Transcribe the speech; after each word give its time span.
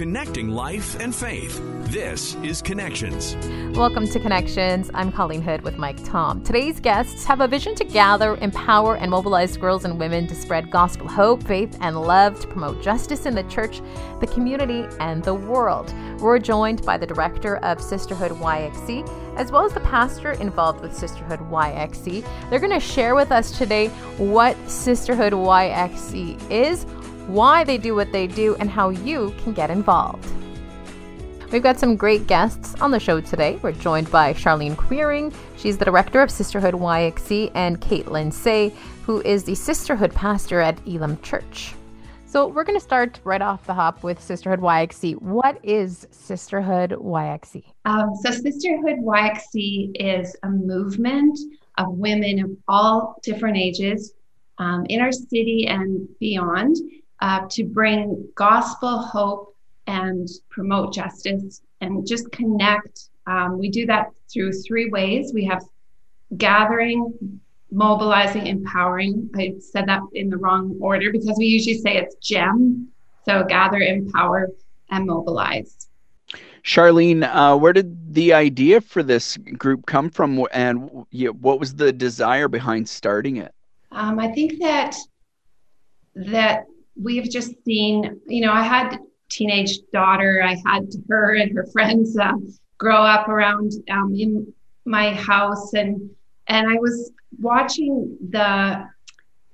connecting 0.00 0.48
life 0.48 0.98
and 0.98 1.14
faith. 1.14 1.60
This 1.90 2.34
is 2.36 2.62
Connections. 2.62 3.36
Welcome 3.76 4.06
to 4.06 4.18
Connections. 4.18 4.90
I'm 4.94 5.12
Colleen 5.12 5.42
Hood 5.42 5.60
with 5.60 5.76
Mike 5.76 6.02
Tom. 6.06 6.42
Today's 6.42 6.80
guests 6.80 7.26
have 7.26 7.42
a 7.42 7.46
vision 7.46 7.74
to 7.74 7.84
gather, 7.84 8.36
empower, 8.36 8.96
and 8.96 9.10
mobilize 9.10 9.58
girls 9.58 9.84
and 9.84 9.98
women 9.98 10.26
to 10.28 10.34
spread 10.34 10.70
gospel 10.70 11.06
hope, 11.06 11.42
faith, 11.42 11.76
and 11.82 12.00
love 12.00 12.40
to 12.40 12.46
promote 12.46 12.82
justice 12.82 13.26
in 13.26 13.34
the 13.34 13.42
church, 13.42 13.82
the 14.20 14.26
community, 14.26 14.86
and 15.00 15.22
the 15.22 15.34
world. 15.34 15.92
We're 16.18 16.38
joined 16.38 16.82
by 16.86 16.96
the 16.96 17.06
director 17.06 17.56
of 17.58 17.78
Sisterhood 17.78 18.32
YXE, 18.32 19.36
as 19.36 19.52
well 19.52 19.66
as 19.66 19.74
the 19.74 19.80
pastor 19.80 20.32
involved 20.32 20.80
with 20.80 20.96
Sisterhood 20.96 21.40
YXE. 21.40 22.24
They're 22.48 22.58
going 22.58 22.72
to 22.72 22.80
share 22.80 23.14
with 23.14 23.30
us 23.30 23.50
today 23.58 23.88
what 24.16 24.56
Sisterhood 24.66 25.34
YXE 25.34 26.50
is 26.50 26.86
why 27.32 27.64
they 27.64 27.78
do 27.78 27.94
what 27.94 28.12
they 28.12 28.26
do, 28.26 28.56
and 28.56 28.68
how 28.68 28.90
you 28.90 29.34
can 29.42 29.52
get 29.52 29.70
involved. 29.70 30.28
We've 31.52 31.62
got 31.62 31.80
some 31.80 31.96
great 31.96 32.28
guests 32.28 32.80
on 32.80 32.92
the 32.92 33.00
show 33.00 33.20
today. 33.20 33.58
We're 33.60 33.72
joined 33.72 34.08
by 34.10 34.34
Charlene 34.34 34.76
Queering. 34.76 35.32
She's 35.56 35.76
the 35.76 35.84
director 35.84 36.22
of 36.22 36.30
Sisterhood 36.30 36.74
YXE, 36.74 37.50
and 37.54 37.80
Caitlin 37.80 38.32
Say, 38.32 38.72
who 39.04 39.20
is 39.22 39.42
the 39.42 39.56
Sisterhood 39.56 40.14
pastor 40.14 40.60
at 40.60 40.78
Elam 40.86 41.20
Church. 41.22 41.74
So 42.24 42.46
we're 42.46 42.62
going 42.62 42.78
to 42.78 42.84
start 42.84 43.18
right 43.24 43.42
off 43.42 43.66
the 43.66 43.74
hop 43.74 44.04
with 44.04 44.22
Sisterhood 44.22 44.60
YXE. 44.60 45.20
What 45.20 45.58
is 45.64 46.06
Sisterhood 46.12 46.92
YXE? 46.92 47.64
Um, 47.84 48.14
so 48.22 48.30
Sisterhood 48.30 49.00
YXE 49.00 49.90
is 49.96 50.36
a 50.44 50.48
movement 50.48 51.36
of 51.78 51.88
women 51.88 52.38
of 52.44 52.50
all 52.68 53.16
different 53.24 53.56
ages 53.56 54.12
um, 54.58 54.86
in 54.88 55.00
our 55.00 55.10
city 55.10 55.66
and 55.66 56.08
beyond 56.20 56.76
uh, 57.20 57.46
to 57.50 57.64
bring 57.64 58.28
gospel 58.34 58.98
hope 58.98 59.54
and 59.86 60.28
promote 60.48 60.92
justice 60.92 61.62
and 61.80 62.06
just 62.06 62.30
connect. 62.32 63.08
Um, 63.26 63.58
we 63.58 63.70
do 63.70 63.86
that 63.86 64.10
through 64.32 64.52
three 64.52 64.88
ways. 64.90 65.32
We 65.34 65.44
have 65.44 65.62
gathering, 66.36 67.40
mobilizing, 67.70 68.46
empowering. 68.46 69.30
I 69.36 69.54
said 69.60 69.86
that 69.86 70.00
in 70.14 70.30
the 70.30 70.36
wrong 70.36 70.76
order 70.80 71.10
because 71.12 71.36
we 71.38 71.46
usually 71.46 71.78
say 71.78 71.96
it's 71.96 72.14
GEM. 72.16 72.88
So 73.24 73.44
gather, 73.44 73.78
empower, 73.78 74.48
and 74.90 75.06
mobilize. 75.06 75.88
Charlene, 76.64 77.22
uh, 77.22 77.56
where 77.56 77.72
did 77.72 78.14
the 78.14 78.32
idea 78.32 78.80
for 78.80 79.02
this 79.02 79.36
group 79.36 79.86
come 79.86 80.10
from, 80.10 80.44
and 80.52 81.06
what 81.40 81.60
was 81.60 81.74
the 81.74 81.92
desire 81.92 82.48
behind 82.48 82.88
starting 82.88 83.36
it? 83.38 83.52
Um, 83.92 84.18
I 84.18 84.28
think 84.28 84.60
that 84.60 84.94
that 86.14 86.66
we've 87.02 87.30
just 87.30 87.52
seen, 87.64 88.20
you 88.26 88.44
know, 88.44 88.52
I 88.52 88.62
had 88.62 88.98
teenage 89.30 89.78
daughter. 89.92 90.42
I 90.44 90.56
had 90.66 90.92
her 91.08 91.34
and 91.34 91.54
her 91.56 91.66
friends 91.66 92.16
uh, 92.18 92.32
grow 92.78 93.02
up 93.02 93.28
around 93.28 93.72
um, 93.90 94.14
in 94.16 94.52
my 94.84 95.14
house, 95.14 95.72
and 95.74 96.10
and 96.48 96.68
I 96.68 96.74
was 96.74 97.12
watching 97.40 98.16
the 98.30 98.86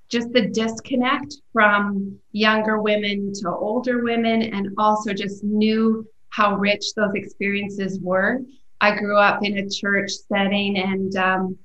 just 0.08 0.32
the 0.32 0.46
disconnect 0.48 1.36
from 1.52 2.18
younger 2.32 2.80
women 2.80 3.32
to 3.40 3.50
older 3.50 4.02
women, 4.02 4.42
and 4.42 4.70
also 4.78 5.12
just 5.12 5.44
knew 5.44 6.06
how 6.30 6.56
rich 6.56 6.84
those 6.96 7.14
experiences 7.14 7.98
were. 8.00 8.40
I 8.80 8.94
grew 8.94 9.16
up 9.16 9.42
in 9.42 9.58
a 9.58 9.70
church 9.70 10.10
setting 10.10 10.76
and 10.78 11.16
um, 11.16 11.58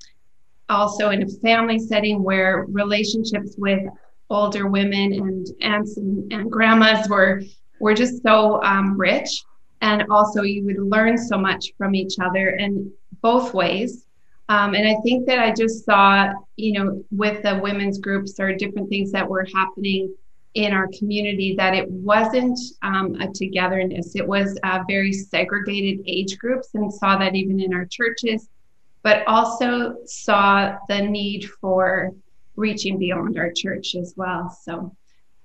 also 0.69 1.09
in 1.09 1.23
a 1.23 1.27
family 1.27 1.77
setting 1.77 2.23
where 2.23 2.65
relationships 2.69 3.55
with 3.57 3.81
older 4.31 4.67
women 4.67 5.13
and 5.13 5.47
aunts 5.61 5.97
and, 5.97 6.31
and 6.31 6.51
grandmas 6.51 7.07
were 7.09 7.41
were 7.79 7.93
just 7.93 8.21
so 8.23 8.61
um, 8.63 8.97
rich. 8.97 9.43
And 9.81 10.05
also 10.11 10.43
you 10.43 10.63
would 10.65 10.79
learn 10.79 11.17
so 11.17 11.37
much 11.37 11.73
from 11.77 11.95
each 11.95 12.15
other 12.19 12.49
and 12.49 12.91
both 13.21 13.53
ways. 13.53 14.05
Um, 14.49 14.73
and 14.73 14.85
i 14.85 14.95
think 15.01 15.25
that 15.27 15.39
i 15.39 15.53
just 15.53 15.85
saw 15.85 16.33
you 16.57 16.73
know 16.73 17.05
with 17.09 17.41
the 17.41 17.57
women's 17.59 17.99
groups 17.99 18.37
or 18.37 18.53
different 18.53 18.89
things 18.89 19.09
that 19.13 19.25
were 19.25 19.47
happening 19.55 20.13
in 20.55 20.73
our 20.73 20.89
community 20.99 21.55
that 21.55 21.73
it 21.73 21.89
wasn't 21.89 22.59
um, 22.81 23.15
a 23.21 23.27
togetherness. 23.33 24.13
It 24.17 24.27
was 24.27 24.59
uh, 24.63 24.79
very 24.89 25.13
segregated 25.13 26.03
age 26.05 26.37
groups 26.37 26.71
and 26.73 26.93
saw 26.93 27.17
that 27.17 27.35
even 27.35 27.61
in 27.61 27.73
our 27.73 27.85
churches 27.85 28.49
but 29.03 29.25
also 29.27 29.95
saw 30.05 30.77
the 30.87 31.01
need 31.01 31.49
for 31.59 32.11
reaching 32.55 32.97
beyond 32.97 33.37
our 33.37 33.51
church 33.51 33.95
as 33.95 34.13
well. 34.15 34.55
So, 34.63 34.95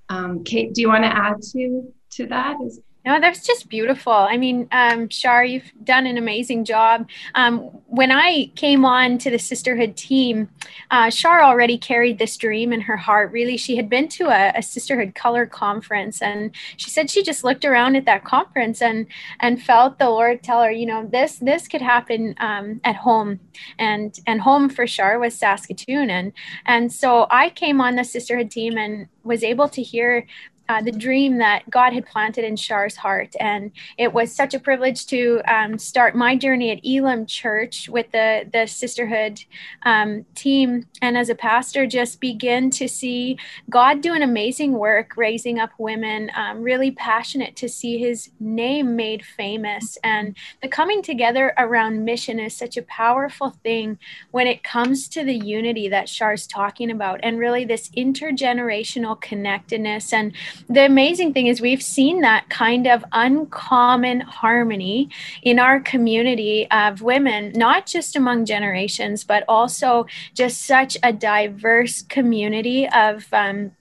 um, 0.08 0.44
Kate, 0.44 0.72
do 0.74 0.80
you 0.80 0.88
want 0.88 1.04
to 1.04 1.14
add 1.14 1.42
to 1.52 1.92
to 2.12 2.26
that? 2.26 2.56
Is, 2.64 2.80
no, 3.06 3.20
that's 3.20 3.46
just 3.46 3.68
beautiful. 3.68 4.12
I 4.12 4.36
mean, 4.36 4.66
um, 4.72 5.08
Shar, 5.08 5.44
you've 5.44 5.70
done 5.84 6.06
an 6.06 6.18
amazing 6.18 6.64
job. 6.64 7.08
Um, 7.36 7.60
when 7.86 8.10
I 8.10 8.50
came 8.56 8.84
on 8.84 9.16
to 9.18 9.30
the 9.30 9.38
sisterhood 9.38 9.96
team, 9.96 10.48
uh, 10.90 11.08
Shar 11.08 11.40
already 11.40 11.78
carried 11.78 12.18
this 12.18 12.36
dream 12.36 12.72
in 12.72 12.80
her 12.80 12.96
heart. 12.96 13.30
Really, 13.30 13.56
she 13.56 13.76
had 13.76 13.88
been 13.88 14.08
to 14.08 14.24
a, 14.24 14.52
a, 14.56 14.62
sisterhood 14.62 15.14
color 15.14 15.46
conference, 15.46 16.20
and 16.20 16.50
she 16.76 16.90
said 16.90 17.08
she 17.08 17.22
just 17.22 17.44
looked 17.44 17.64
around 17.64 17.94
at 17.94 18.06
that 18.06 18.24
conference 18.24 18.82
and 18.82 19.06
and 19.38 19.62
felt 19.62 20.00
the 20.00 20.10
Lord 20.10 20.42
tell 20.42 20.62
her, 20.62 20.70
you 20.72 20.86
know, 20.86 21.06
this 21.06 21.36
this 21.36 21.68
could 21.68 21.82
happen 21.82 22.34
um, 22.38 22.80
at 22.82 22.96
home, 22.96 23.38
and 23.78 24.18
and 24.26 24.40
home 24.40 24.68
for 24.68 24.84
Shar 24.84 25.20
was 25.20 25.38
Saskatoon, 25.38 26.10
and 26.10 26.32
and 26.66 26.92
so 26.92 27.28
I 27.30 27.50
came 27.50 27.80
on 27.80 27.94
the 27.94 28.02
sisterhood 28.02 28.50
team 28.50 28.76
and 28.76 29.06
was 29.22 29.44
able 29.44 29.68
to 29.68 29.82
hear 29.82 30.26
uh, 30.68 30.82
the 30.82 30.92
dream 30.92 31.38
that 31.38 31.68
God 31.70 31.92
had 31.92 32.06
planted 32.06 32.44
in 32.44 32.56
Shar's 32.56 32.96
heart. 32.96 33.34
And 33.38 33.72
it 33.98 34.12
was 34.12 34.32
such 34.32 34.54
a 34.54 34.60
privilege 34.60 35.06
to 35.06 35.40
um, 35.48 35.78
start 35.78 36.14
my 36.14 36.36
journey 36.36 36.70
at 36.70 36.80
Elam 36.84 37.26
Church 37.26 37.88
with 37.88 38.10
the, 38.12 38.48
the 38.52 38.66
sisterhood 38.66 39.44
um, 39.82 40.24
team. 40.34 40.86
And 41.02 41.16
as 41.16 41.28
a 41.28 41.34
pastor, 41.34 41.86
just 41.86 42.20
begin 42.20 42.70
to 42.70 42.88
see 42.88 43.38
God 43.70 44.00
do 44.00 44.12
an 44.12 44.22
amazing 44.22 44.72
work 44.72 45.16
raising 45.16 45.58
up 45.58 45.70
women, 45.78 46.30
um, 46.34 46.62
really 46.62 46.90
passionate 46.90 47.56
to 47.56 47.68
see 47.68 47.98
his 47.98 48.30
name 48.40 48.96
made 48.96 49.24
famous. 49.24 49.98
And 50.02 50.36
the 50.62 50.68
coming 50.68 51.02
together 51.02 51.54
around 51.58 52.04
mission 52.04 52.40
is 52.40 52.54
such 52.56 52.76
a 52.76 52.82
powerful 52.82 53.50
thing 53.62 53.98
when 54.30 54.46
it 54.46 54.64
comes 54.64 55.08
to 55.08 55.24
the 55.24 55.34
unity 55.34 55.88
that 55.88 56.08
Shar's 56.08 56.46
talking 56.46 56.90
about 56.90 57.20
and 57.22 57.38
really 57.38 57.64
this 57.64 57.88
intergenerational 57.90 59.20
connectedness 59.20 60.12
and 60.12 60.32
the 60.68 60.84
amazing 60.84 61.32
thing 61.32 61.46
is 61.46 61.60
we've 61.60 61.82
seen 61.82 62.20
that 62.20 62.48
kind 62.48 62.86
of 62.86 63.04
uncommon 63.12 64.20
harmony 64.20 65.08
in 65.42 65.58
our 65.58 65.80
community 65.80 66.68
of 66.70 67.02
women, 67.02 67.52
not 67.54 67.86
just 67.86 68.16
among 68.16 68.44
generations, 68.44 69.24
but 69.24 69.44
also 69.48 70.06
just 70.34 70.64
such 70.64 70.96
a 71.02 71.12
diverse 71.12 72.02
community 72.02 72.88
of 72.88 73.26
um, 73.32 73.72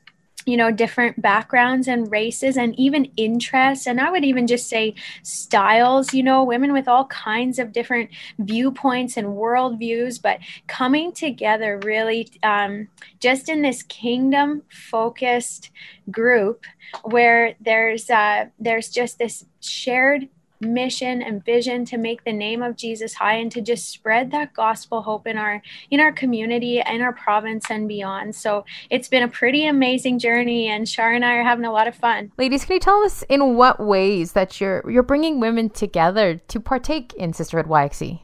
you 0.45 0.55
know 0.55 0.71
different 0.71 1.21
backgrounds 1.21 1.87
and 1.87 2.11
races 2.11 2.57
and 2.57 2.77
even 2.79 3.11
interests 3.17 3.87
and 3.87 3.99
i 3.99 4.09
would 4.09 4.23
even 4.23 4.47
just 4.47 4.67
say 4.67 4.93
styles 5.23 6.13
you 6.13 6.23
know 6.23 6.43
women 6.43 6.71
with 6.71 6.87
all 6.87 7.05
kinds 7.05 7.59
of 7.59 7.71
different 7.71 8.09
viewpoints 8.39 9.17
and 9.17 9.27
worldviews 9.27 10.21
but 10.21 10.39
coming 10.67 11.11
together 11.11 11.79
really 11.83 12.29
um, 12.43 12.87
just 13.19 13.49
in 13.49 13.61
this 13.61 13.83
kingdom 13.83 14.61
focused 14.69 15.71
group 16.11 16.65
where 17.03 17.55
there's 17.59 18.09
uh, 18.09 18.45
there's 18.59 18.89
just 18.89 19.17
this 19.17 19.45
shared 19.59 20.29
mission 20.59 21.21
and 21.21 21.43
vision 21.43 21.85
to 21.85 21.97
make 21.97 22.23
the 22.23 22.33
name 22.33 22.61
of 22.61 22.75
Jesus 22.75 23.13
high 23.13 23.35
and 23.35 23.51
to 23.51 23.61
just 23.61 23.89
spread 23.89 24.31
that 24.31 24.53
gospel 24.53 25.01
hope 25.01 25.27
in 25.27 25.37
our 25.37 25.61
in 25.91 25.99
our 25.99 26.11
community 26.11 26.81
in 26.85 27.01
our 27.01 27.13
province 27.13 27.65
and 27.69 27.87
beyond. 27.87 28.35
So 28.35 28.65
it's 28.89 29.07
been 29.07 29.23
a 29.23 29.27
pretty 29.27 29.67
amazing 29.67 30.19
journey 30.19 30.67
and 30.67 30.87
Shar 30.87 31.13
and 31.13 31.25
I 31.25 31.35
are 31.35 31.43
having 31.43 31.65
a 31.65 31.71
lot 31.71 31.87
of 31.87 31.95
fun. 31.95 32.31
Ladies, 32.37 32.65
can 32.65 32.75
you 32.75 32.79
tell 32.79 33.03
us 33.03 33.23
in 33.29 33.55
what 33.55 33.79
ways 33.79 34.33
that 34.33 34.59
you're 34.59 34.89
you're 34.89 35.03
bringing 35.03 35.39
women 35.39 35.69
together 35.69 36.35
to 36.35 36.59
partake 36.59 37.13
in 37.13 37.33
Sisterhood 37.33 37.67
YXE? 37.67 38.21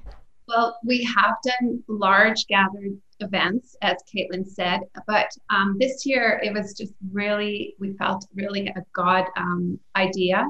Well, 0.48 0.78
we 0.84 1.04
have 1.04 1.36
done 1.46 1.82
large 1.88 2.46
gathered 2.48 3.00
events, 3.22 3.78
as 3.82 3.98
Caitlin 4.14 4.46
said, 4.46 4.82
but 5.08 5.30
um, 5.50 5.78
this 5.80 6.06
year 6.06 6.42
it 6.44 6.54
was 6.54 6.74
just 6.74 6.94
really, 7.14 7.76
we 7.80 7.94
felt 7.94 8.28
really 8.36 8.68
a 8.68 8.82
God 8.94 9.26
um, 9.38 9.80
idea 9.96 10.46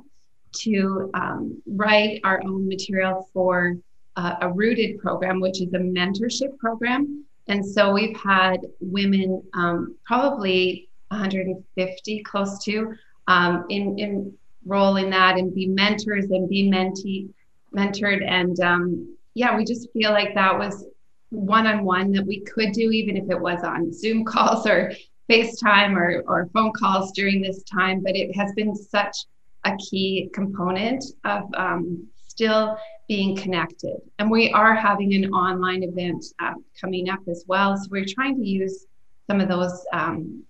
to 0.54 1.10
um, 1.14 1.62
write 1.66 2.22
our 2.24 2.42
own 2.44 2.68
material 2.68 3.28
for 3.34 3.76
uh, 4.16 4.36
a 4.42 4.52
rooted 4.52 5.00
program, 5.00 5.40
which 5.40 5.62
is 5.62 5.74
a 5.74 5.78
mentorship 5.80 6.58
program. 6.58 7.26
And 7.48 7.66
so 7.66 7.92
we've 7.92 8.16
had 8.18 8.60
women, 8.80 9.44
um, 9.54 9.96
probably 10.06 10.90
150, 11.10 12.24
close 12.24 12.64
to, 12.66 12.94
um, 13.28 13.66
in, 13.70 13.98
in 13.98 14.34
role 14.66 14.98
in 14.98 15.10
that 15.10 15.38
and 15.38 15.54
be 15.54 15.68
mentors 15.68 16.26
and 16.26 16.48
be 16.48 16.70
mentee, 16.70 17.30
mentored. 17.76 18.24
And 18.28 18.60
um, 18.60 19.16
yeah, 19.34 19.56
we 19.56 19.66
just 19.66 19.92
feel 19.92 20.12
like 20.12 20.36
that 20.36 20.58
was 20.58 20.86
one 21.30 21.66
on 21.66 21.84
one 21.84 22.12
that 22.12 22.26
we 22.26 22.42
could 22.42 22.74
do, 22.74 22.92
even 22.92 23.18
if 23.18 23.30
it 23.30 23.40
was 23.40 23.64
on 23.64 23.92
Zoom 23.92 24.24
calls 24.26 24.68
or 24.68 24.94
FaceTime 25.30 25.96
or, 25.96 26.24
or 26.28 26.50
phone 26.54 26.74
calls 26.74 27.12
during 27.14 27.42
this 27.42 27.64
time. 27.64 28.04
But 28.04 28.16
it 28.16 28.36
has 28.36 28.52
been 28.54 28.76
such 28.76 29.26
a 29.66 29.76
key 29.78 30.30
component 30.34 31.04
of 31.24 31.44
um, 31.56 32.08
still 32.28 32.78
being 33.08 33.36
connected. 33.36 33.98
And 34.20 34.32
we 34.32 34.52
are 34.52 34.74
having 34.74 35.14
an 35.14 35.32
online 35.34 35.84
event 35.84 36.26
uh, 36.40 36.54
coming 36.80 37.10
up 37.10 37.20
as 37.28 37.44
well. 37.48 37.76
So 37.78 37.88
we're 37.92 38.06
trying 38.06 38.38
to 38.38 38.48
use 38.48 38.86
some 39.30 39.42
of 39.42 39.48
those 39.48 39.86
um, 39.94 40.44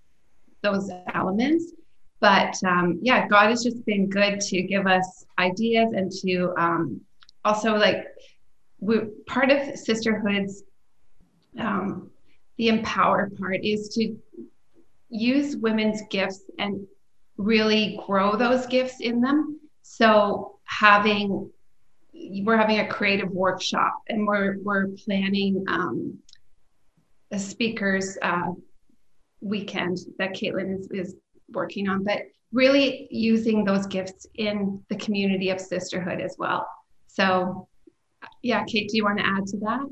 those 0.62 0.90
elements. 1.14 1.72
But 2.20 2.54
um, 2.64 3.00
yeah, 3.02 3.26
God 3.26 3.50
has 3.50 3.64
just 3.64 3.84
been 3.84 4.08
good 4.08 4.40
to 4.40 4.62
give 4.62 4.86
us 4.86 5.26
ideas 5.38 5.92
and 5.92 6.10
to 6.22 6.54
um, 6.56 7.00
also 7.44 7.74
like 7.74 8.06
we 8.80 9.00
part 9.26 9.50
of 9.50 9.76
sisterhoods. 9.76 10.62
Um, 11.58 12.10
the 12.58 12.68
empower 12.68 13.30
part 13.30 13.64
is 13.64 13.88
to 13.90 14.16
use 15.08 15.56
women's 15.56 16.02
gifts 16.10 16.42
and 16.58 16.86
really 17.42 17.98
grow 18.06 18.36
those 18.36 18.66
gifts 18.66 19.00
in 19.00 19.20
them. 19.20 19.60
So 19.82 20.58
having 20.64 21.50
we're 22.44 22.56
having 22.56 22.80
a 22.80 22.88
creative 22.88 23.30
workshop 23.30 23.94
and 24.08 24.26
we're 24.26 24.58
we're 24.62 24.88
planning 25.04 25.64
um, 25.68 26.18
a 27.32 27.38
speakers 27.38 28.16
uh, 28.22 28.52
weekend 29.40 29.98
that 30.18 30.34
Caitlin 30.34 30.78
is, 30.78 30.88
is 30.92 31.16
working 31.50 31.88
on, 31.88 32.04
but 32.04 32.22
really 32.52 33.08
using 33.10 33.64
those 33.64 33.86
gifts 33.86 34.26
in 34.34 34.82
the 34.88 34.96
community 34.96 35.50
of 35.50 35.60
sisterhood 35.60 36.20
as 36.20 36.36
well. 36.38 36.66
So, 37.06 37.66
yeah, 38.42 38.64
Kate, 38.64 38.88
do 38.88 38.96
you 38.96 39.04
want 39.04 39.18
to 39.18 39.26
add 39.26 39.46
to 39.46 39.58
that? 39.58 39.86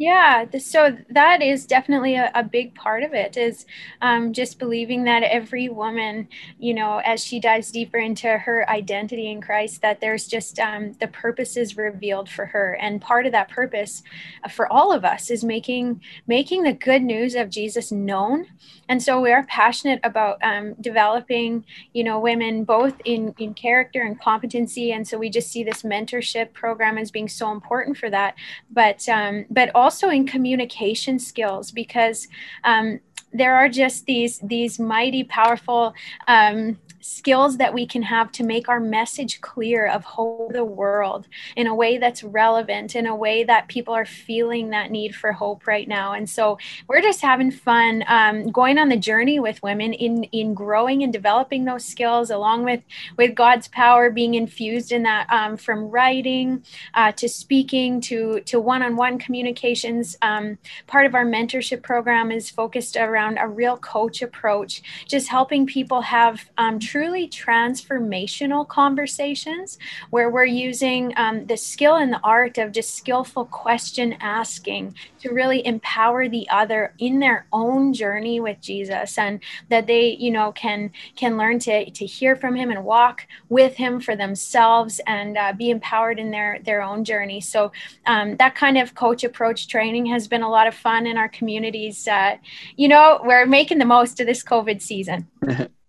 Yeah, 0.00 0.46
so 0.58 0.96
that 1.10 1.42
is 1.42 1.66
definitely 1.66 2.14
a, 2.14 2.30
a 2.34 2.42
big 2.42 2.74
part 2.74 3.02
of 3.02 3.12
it 3.12 3.36
is 3.36 3.66
um, 4.00 4.32
just 4.32 4.58
believing 4.58 5.04
that 5.04 5.22
every 5.24 5.68
woman, 5.68 6.26
you 6.58 6.72
know, 6.72 7.02
as 7.04 7.22
she 7.22 7.38
dives 7.38 7.70
deeper 7.70 7.98
into 7.98 8.38
her 8.38 8.66
identity 8.70 9.30
in 9.30 9.42
Christ, 9.42 9.82
that 9.82 10.00
there's 10.00 10.26
just 10.26 10.58
um, 10.58 10.94
the 11.00 11.06
purpose 11.06 11.54
is 11.58 11.76
revealed 11.76 12.30
for 12.30 12.46
her, 12.46 12.78
and 12.80 13.02
part 13.02 13.26
of 13.26 13.32
that 13.32 13.50
purpose 13.50 14.02
uh, 14.42 14.48
for 14.48 14.72
all 14.72 14.90
of 14.90 15.04
us 15.04 15.30
is 15.30 15.44
making 15.44 16.00
making 16.26 16.62
the 16.62 16.72
good 16.72 17.02
news 17.02 17.34
of 17.34 17.50
Jesus 17.50 17.92
known. 17.92 18.46
And 18.88 19.02
so 19.02 19.20
we 19.20 19.32
are 19.32 19.44
passionate 19.44 20.00
about 20.02 20.38
um, 20.42 20.74
developing, 20.80 21.64
you 21.92 22.04
know, 22.04 22.18
women 22.18 22.64
both 22.64 22.94
in 23.04 23.34
in 23.38 23.52
character 23.52 24.00
and 24.00 24.18
competency, 24.18 24.92
and 24.92 25.06
so 25.06 25.18
we 25.18 25.28
just 25.28 25.50
see 25.52 25.62
this 25.62 25.82
mentorship 25.82 26.54
program 26.54 26.96
as 26.96 27.10
being 27.10 27.28
so 27.28 27.52
important 27.52 27.98
for 27.98 28.08
that. 28.08 28.34
But 28.70 29.06
um, 29.10 29.44
but 29.50 29.70
also 29.74 29.89
also 29.90 30.08
in 30.08 30.24
communication 30.24 31.18
skills 31.18 31.72
because 31.72 32.28
um, 32.62 33.00
there 33.32 33.56
are 33.56 33.68
just 33.68 34.06
these 34.06 34.38
these 34.38 34.78
mighty 34.78 35.24
powerful 35.24 35.92
um, 36.28 36.78
skills 37.00 37.56
that 37.56 37.74
we 37.74 37.86
can 37.86 38.02
have 38.02 38.30
to 38.32 38.44
make 38.44 38.68
our 38.68 38.80
message 38.80 39.40
clear 39.40 39.86
of 39.86 40.04
hope 40.04 40.52
the 40.52 40.64
world 40.64 41.26
in 41.56 41.66
a 41.66 41.74
way 41.74 41.98
that's 41.98 42.22
relevant 42.22 42.94
in 42.94 43.06
a 43.06 43.14
way 43.14 43.44
that 43.44 43.68
people 43.68 43.94
are 43.94 44.04
feeling 44.04 44.70
that 44.70 44.90
need 44.90 45.14
for 45.14 45.32
hope 45.32 45.66
right 45.66 45.88
now. 45.88 46.12
And 46.12 46.28
so 46.28 46.58
we're 46.88 47.00
just 47.00 47.20
having 47.20 47.50
fun 47.50 48.04
um, 48.06 48.50
going 48.50 48.78
on 48.78 48.88
the 48.88 48.96
journey 48.96 49.40
with 49.40 49.62
women 49.62 49.92
in 49.92 50.24
in 50.24 50.54
growing 50.54 51.02
and 51.02 51.12
developing 51.12 51.64
those 51.64 51.84
skills 51.84 52.30
along 52.30 52.64
with 52.64 52.82
with 53.16 53.34
god's 53.34 53.68
power 53.68 54.10
being 54.10 54.34
infused 54.34 54.92
in 54.92 55.02
that 55.04 55.26
um, 55.30 55.56
from 55.56 55.88
writing 55.90 56.64
uh, 56.94 57.12
to 57.12 57.28
speaking 57.28 58.00
to 58.00 58.40
to 58.40 58.60
one-on-one 58.60 59.18
communications. 59.18 60.16
Um, 60.22 60.58
part 60.86 61.06
of 61.06 61.14
our 61.14 61.24
mentorship 61.24 61.82
program 61.82 62.30
is 62.30 62.50
focused 62.50 62.96
around 62.96 63.38
a 63.38 63.48
real 63.48 63.76
coach 63.76 64.22
approach 64.22 64.82
just 65.06 65.28
helping 65.28 65.66
people 65.66 66.00
have 66.02 66.50
um, 66.58 66.78
truly 66.90 67.28
transformational 67.28 68.66
conversations 68.66 69.78
where 70.10 70.28
we're 70.28 70.44
using 70.44 71.12
um, 71.16 71.46
the 71.46 71.56
skill 71.56 71.94
and 71.94 72.12
the 72.12 72.20
art 72.24 72.58
of 72.58 72.72
just 72.72 72.96
skillful 72.96 73.44
question 73.44 74.12
asking 74.20 74.92
to 75.20 75.30
really 75.30 75.64
empower 75.64 76.28
the 76.28 76.48
other 76.50 76.92
in 76.98 77.20
their 77.20 77.46
own 77.52 77.92
journey 77.92 78.40
with 78.40 78.60
Jesus 78.60 79.18
and 79.18 79.38
that 79.68 79.86
they 79.86 80.16
you 80.18 80.32
know 80.32 80.50
can 80.50 80.90
can 81.14 81.36
learn 81.36 81.60
to 81.60 81.88
to 81.90 82.04
hear 82.04 82.34
from 82.34 82.56
him 82.56 82.72
and 82.72 82.84
walk 82.84 83.24
with 83.48 83.76
him 83.76 84.00
for 84.00 84.16
themselves 84.16 85.00
and 85.06 85.38
uh, 85.38 85.52
be 85.52 85.70
empowered 85.70 86.18
in 86.18 86.32
their 86.32 86.58
their 86.64 86.82
own 86.82 87.04
journey. 87.04 87.40
So 87.40 87.70
um, 88.06 88.36
that 88.38 88.56
kind 88.56 88.76
of 88.76 88.96
coach 88.96 89.22
approach 89.22 89.68
training 89.68 90.06
has 90.06 90.26
been 90.26 90.42
a 90.42 90.50
lot 90.50 90.66
of 90.66 90.74
fun 90.74 91.06
in 91.06 91.16
our 91.16 91.28
communities 91.28 92.08
uh, 92.08 92.36
you 92.76 92.88
know 92.88 93.20
we're 93.22 93.46
making 93.46 93.78
the 93.78 93.84
most 93.84 94.18
of 94.18 94.26
this 94.26 94.42
covid 94.42 94.82
season 94.82 95.28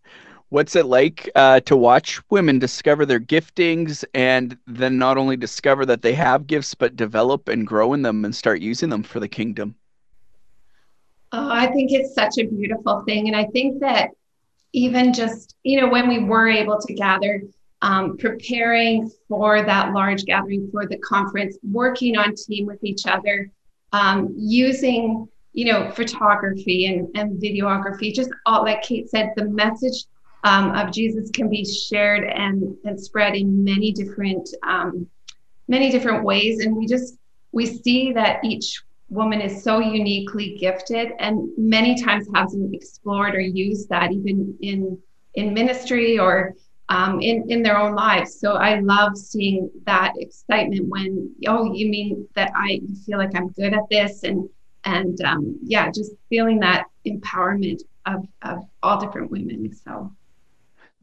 What's 0.51 0.75
it 0.75 0.85
like 0.85 1.29
uh, 1.33 1.61
to 1.61 1.77
watch 1.77 2.19
women 2.29 2.59
discover 2.59 3.05
their 3.05 3.21
giftings 3.21 4.03
and 4.13 4.57
then 4.67 4.97
not 4.97 5.17
only 5.17 5.37
discover 5.37 5.85
that 5.85 6.01
they 6.01 6.11
have 6.11 6.45
gifts, 6.45 6.75
but 6.75 6.97
develop 6.97 7.47
and 7.47 7.65
grow 7.65 7.93
in 7.93 8.01
them 8.01 8.25
and 8.25 8.35
start 8.35 8.59
using 8.59 8.89
them 8.89 9.01
for 9.01 9.21
the 9.21 9.29
kingdom? 9.29 9.75
Oh, 11.31 11.49
I 11.49 11.67
think 11.67 11.93
it's 11.93 12.13
such 12.13 12.37
a 12.37 12.43
beautiful 12.43 13.01
thing. 13.03 13.29
And 13.29 13.35
I 13.37 13.45
think 13.45 13.79
that 13.79 14.09
even 14.73 15.13
just, 15.13 15.55
you 15.63 15.79
know, 15.79 15.87
when 15.87 16.09
we 16.09 16.19
were 16.19 16.49
able 16.49 16.81
to 16.81 16.93
gather, 16.95 17.43
um, 17.81 18.17
preparing 18.17 19.09
for 19.29 19.63
that 19.63 19.93
large 19.93 20.25
gathering 20.25 20.67
for 20.69 20.85
the 20.85 20.97
conference, 20.97 21.57
working 21.63 22.17
on 22.17 22.35
team 22.35 22.65
with 22.65 22.83
each 22.83 23.07
other, 23.07 23.49
um, 23.93 24.33
using, 24.37 25.29
you 25.53 25.71
know, 25.71 25.89
photography 25.91 26.87
and, 26.87 27.07
and 27.15 27.41
videography, 27.41 28.13
just 28.13 28.31
all, 28.45 28.65
like 28.65 28.81
Kate 28.81 29.09
said, 29.09 29.31
the 29.37 29.45
message 29.45 30.07
um, 30.43 30.71
of 30.75 30.91
Jesus 30.91 31.29
can 31.31 31.49
be 31.49 31.63
shared 31.63 32.23
and, 32.23 32.75
and 32.83 32.99
spread 32.99 33.35
in 33.35 33.63
many 33.63 33.91
different 33.91 34.49
um, 34.67 35.07
many 35.67 35.91
different 35.91 36.23
ways. 36.23 36.59
And 36.59 36.75
we 36.75 36.87
just 36.87 37.17
we 37.51 37.65
see 37.65 38.13
that 38.13 38.43
each 38.43 38.81
woman 39.09 39.41
is 39.41 39.63
so 39.63 39.79
uniquely 39.79 40.57
gifted 40.57 41.11
and 41.19 41.49
many 41.57 42.01
times 42.01 42.27
hasn't 42.33 42.73
explored 42.73 43.35
or 43.35 43.41
used 43.41 43.89
that 43.89 44.11
even 44.11 44.57
in 44.61 44.97
in 45.35 45.53
ministry 45.53 46.17
or 46.17 46.55
um, 46.89 47.21
in 47.21 47.49
in 47.49 47.61
their 47.61 47.77
own 47.77 47.95
lives. 47.95 48.39
So 48.39 48.53
I 48.53 48.79
love 48.79 49.17
seeing 49.17 49.69
that 49.85 50.13
excitement 50.17 50.87
when 50.87 51.33
oh 51.47 51.73
you 51.73 51.89
mean 51.89 52.27
that 52.35 52.51
I 52.55 52.81
feel 53.05 53.17
like 53.17 53.35
I'm 53.35 53.49
good 53.49 53.73
at 53.73 53.89
this 53.89 54.23
and 54.23 54.49
and 54.83 55.19
um, 55.21 55.59
yeah 55.63 55.91
just 55.91 56.11
feeling 56.29 56.59
that 56.61 56.85
empowerment 57.05 57.81
of 58.05 58.25
of 58.41 58.63
all 58.81 58.99
different 58.99 59.29
women. 59.29 59.73
So 59.73 60.11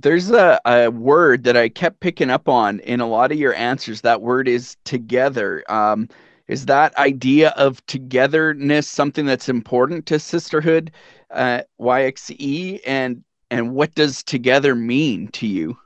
there's 0.01 0.31
a, 0.31 0.61
a 0.65 0.89
word 0.91 1.45
that 1.45 1.57
I 1.57 1.69
kept 1.69 2.01
picking 2.01 2.31
up 2.31 2.49
on 2.49 2.81
in 2.81 3.01
a 3.01 3.09
lot 3.09 3.33
of 3.33 3.39
your 3.39 3.55
answers. 3.55 4.03
That 4.03 4.23
word 4.23 4.49
is 4.49 4.77
together. 4.85 5.65
Um, 5.69 6.09
is 6.47 6.67
that 6.67 6.97
idea 6.97 7.51
of 7.51 7.85
togetherness 7.87 8.89
something 8.89 9.27
that's 9.27 9.49
important 9.49 10.07
to 10.07 10.19
sisterhood, 10.19 10.93
uh, 11.31 11.63
YXE, 11.81 12.81
and 12.87 13.23
and 13.51 13.75
what 13.75 13.95
does 13.95 14.23
together 14.23 14.75
mean 14.75 15.29
to 15.29 15.47
you? 15.47 15.79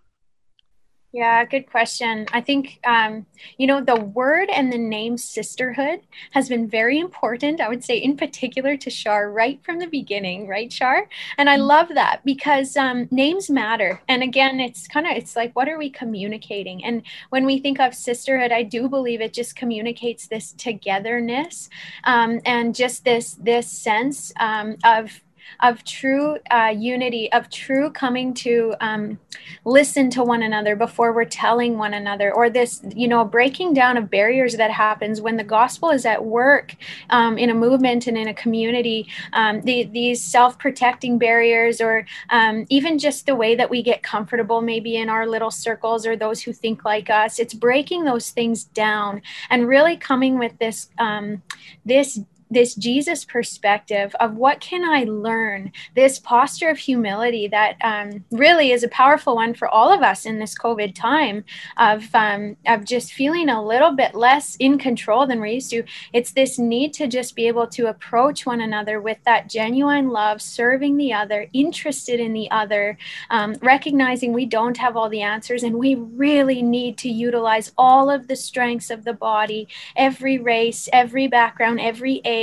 Yeah, 1.14 1.44
good 1.44 1.70
question. 1.70 2.24
I 2.32 2.40
think, 2.40 2.80
um, 2.86 3.26
you 3.58 3.66
know, 3.66 3.84
the 3.84 4.00
word 4.00 4.48
and 4.48 4.72
the 4.72 4.78
name 4.78 5.18
sisterhood 5.18 6.00
has 6.30 6.48
been 6.48 6.66
very 6.66 6.98
important, 6.98 7.60
I 7.60 7.68
would 7.68 7.84
say, 7.84 7.98
in 7.98 8.16
particular 8.16 8.78
to 8.78 8.88
Shar 8.88 9.30
right 9.30 9.62
from 9.62 9.78
the 9.78 9.88
beginning, 9.88 10.48
right, 10.48 10.72
Shar? 10.72 11.06
And 11.36 11.50
I 11.50 11.56
mm-hmm. 11.56 11.64
love 11.64 11.88
that 11.90 12.22
because 12.24 12.78
um, 12.78 13.08
names 13.10 13.50
matter. 13.50 14.00
And 14.08 14.22
again, 14.22 14.58
it's 14.58 14.88
kind 14.88 15.06
of, 15.06 15.12
it's 15.14 15.36
like, 15.36 15.54
what 15.54 15.68
are 15.68 15.76
we 15.76 15.90
communicating? 15.90 16.82
And 16.82 17.02
when 17.28 17.44
we 17.44 17.58
think 17.58 17.78
of 17.78 17.94
sisterhood, 17.94 18.50
I 18.50 18.62
do 18.62 18.88
believe 18.88 19.20
it 19.20 19.34
just 19.34 19.54
communicates 19.54 20.28
this 20.28 20.52
togetherness 20.52 21.68
um, 22.04 22.40
and 22.46 22.74
just 22.74 23.04
this, 23.04 23.34
this 23.34 23.70
sense 23.70 24.32
um, 24.40 24.78
of, 24.82 25.20
of 25.60 25.84
true 25.84 26.38
uh, 26.50 26.74
unity, 26.76 27.30
of 27.32 27.48
true 27.50 27.90
coming 27.90 28.34
to 28.34 28.74
um, 28.80 29.18
listen 29.64 30.10
to 30.10 30.22
one 30.22 30.42
another 30.42 30.74
before 30.76 31.12
we're 31.12 31.24
telling 31.24 31.78
one 31.78 31.94
another, 31.94 32.32
or 32.32 32.50
this, 32.50 32.82
you 32.94 33.08
know, 33.08 33.24
breaking 33.24 33.74
down 33.74 33.96
of 33.96 34.10
barriers 34.10 34.56
that 34.56 34.70
happens 34.70 35.20
when 35.20 35.36
the 35.36 35.44
gospel 35.44 35.90
is 35.90 36.04
at 36.04 36.24
work 36.24 36.74
um, 37.10 37.38
in 37.38 37.50
a 37.50 37.54
movement 37.54 38.06
and 38.06 38.16
in 38.16 38.28
a 38.28 38.34
community. 38.34 39.06
Um, 39.32 39.60
the, 39.62 39.84
these 39.84 40.22
self 40.22 40.58
protecting 40.58 41.18
barriers, 41.18 41.80
or 41.80 42.06
um, 42.30 42.66
even 42.68 42.98
just 42.98 43.26
the 43.26 43.36
way 43.36 43.54
that 43.54 43.70
we 43.70 43.82
get 43.82 44.02
comfortable, 44.02 44.60
maybe 44.60 44.96
in 44.96 45.08
our 45.08 45.26
little 45.26 45.50
circles 45.50 46.06
or 46.06 46.16
those 46.16 46.42
who 46.42 46.52
think 46.52 46.84
like 46.84 47.10
us, 47.10 47.38
it's 47.38 47.54
breaking 47.54 48.04
those 48.04 48.30
things 48.30 48.64
down 48.64 49.22
and 49.50 49.68
really 49.68 49.96
coming 49.96 50.38
with 50.38 50.58
this, 50.58 50.88
um, 50.98 51.42
this 51.84 52.20
this 52.52 52.74
Jesus 52.74 53.24
perspective 53.24 54.14
of 54.20 54.36
what 54.36 54.60
can 54.60 54.84
I 54.84 55.04
learn, 55.04 55.72
this 55.94 56.18
posture 56.18 56.68
of 56.68 56.78
humility 56.78 57.48
that 57.48 57.76
um, 57.82 58.24
really 58.30 58.72
is 58.72 58.82
a 58.82 58.88
powerful 58.88 59.36
one 59.36 59.54
for 59.54 59.68
all 59.68 59.92
of 59.92 60.02
us 60.02 60.26
in 60.26 60.38
this 60.38 60.56
COVID 60.56 60.94
time 60.94 61.44
of, 61.78 62.14
um, 62.14 62.56
of 62.66 62.84
just 62.84 63.12
feeling 63.12 63.48
a 63.48 63.64
little 63.64 63.92
bit 63.92 64.14
less 64.14 64.56
in 64.56 64.78
control 64.78 65.26
than 65.26 65.40
we're 65.40 65.46
used 65.46 65.70
to. 65.70 65.84
It's 66.12 66.32
this 66.32 66.58
need 66.58 66.92
to 66.94 67.06
just 67.06 67.34
be 67.34 67.48
able 67.48 67.66
to 67.68 67.86
approach 67.86 68.44
one 68.44 68.60
another 68.60 69.00
with 69.00 69.18
that 69.24 69.48
genuine 69.48 70.10
love, 70.10 70.42
serving 70.42 70.96
the 70.96 71.12
other, 71.12 71.48
interested 71.52 72.20
in 72.20 72.32
the 72.32 72.50
other, 72.50 72.98
um, 73.30 73.56
recognizing 73.62 74.32
we 74.32 74.46
don't 74.46 74.76
have 74.76 74.96
all 74.96 75.08
the 75.08 75.22
answers 75.22 75.62
and 75.62 75.76
we 75.76 75.94
really 75.94 76.60
need 76.62 76.98
to 76.98 77.08
utilize 77.08 77.72
all 77.78 78.10
of 78.10 78.28
the 78.28 78.36
strengths 78.36 78.90
of 78.90 79.04
the 79.04 79.12
body, 79.12 79.68
every 79.96 80.38
race, 80.38 80.88
every 80.92 81.26
background, 81.28 81.80
every 81.80 82.20
age 82.24 82.41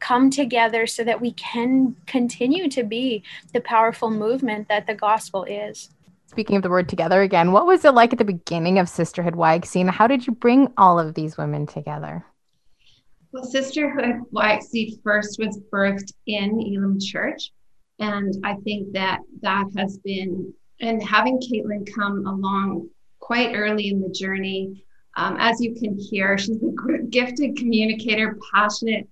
come 0.00 0.30
together 0.30 0.86
so 0.86 1.04
that 1.04 1.20
we 1.20 1.32
can 1.32 1.96
continue 2.06 2.68
to 2.70 2.82
be 2.82 3.22
the 3.52 3.60
powerful 3.60 4.10
movement 4.10 4.68
that 4.68 4.86
the 4.86 4.94
gospel 4.94 5.44
is. 5.44 5.90
Speaking 6.26 6.56
of 6.56 6.62
the 6.62 6.70
word 6.70 6.88
together 6.88 7.20
again, 7.20 7.52
what 7.52 7.66
was 7.66 7.84
it 7.84 7.94
like 7.94 8.12
at 8.12 8.18
the 8.18 8.24
beginning 8.24 8.78
of 8.78 8.88
Sisterhood 8.88 9.34
YXE? 9.34 9.90
How 9.90 10.06
did 10.06 10.26
you 10.26 10.32
bring 10.32 10.72
all 10.78 10.98
of 10.98 11.14
these 11.14 11.36
women 11.36 11.66
together? 11.66 12.24
Well, 13.32 13.44
Sisterhood 13.44 14.20
YXE 14.32 15.02
first 15.02 15.38
was 15.38 15.60
birthed 15.70 16.12
in 16.26 16.74
Elam 16.74 16.98
Church. 17.00 17.52
And 17.98 18.34
I 18.44 18.54
think 18.64 18.92
that 18.92 19.20
that 19.42 19.66
has 19.76 19.98
been, 19.98 20.52
and 20.80 21.02
having 21.02 21.38
Caitlin 21.38 21.86
come 21.94 22.26
along 22.26 22.88
quite 23.20 23.54
early 23.54 23.88
in 23.88 24.00
the 24.00 24.08
journey, 24.10 24.84
um, 25.16 25.36
as 25.38 25.60
you 25.60 25.74
can 25.74 25.98
hear, 25.98 26.38
she's 26.38 26.56
a 26.56 27.02
gifted 27.10 27.56
communicator, 27.56 28.38
passionate 28.52 29.08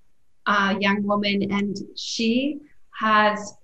uh, 0.47 0.77
young 0.81 1.03
woman, 1.03 1.51
and 1.51 1.77
she 1.97 2.59
has 2.99 3.55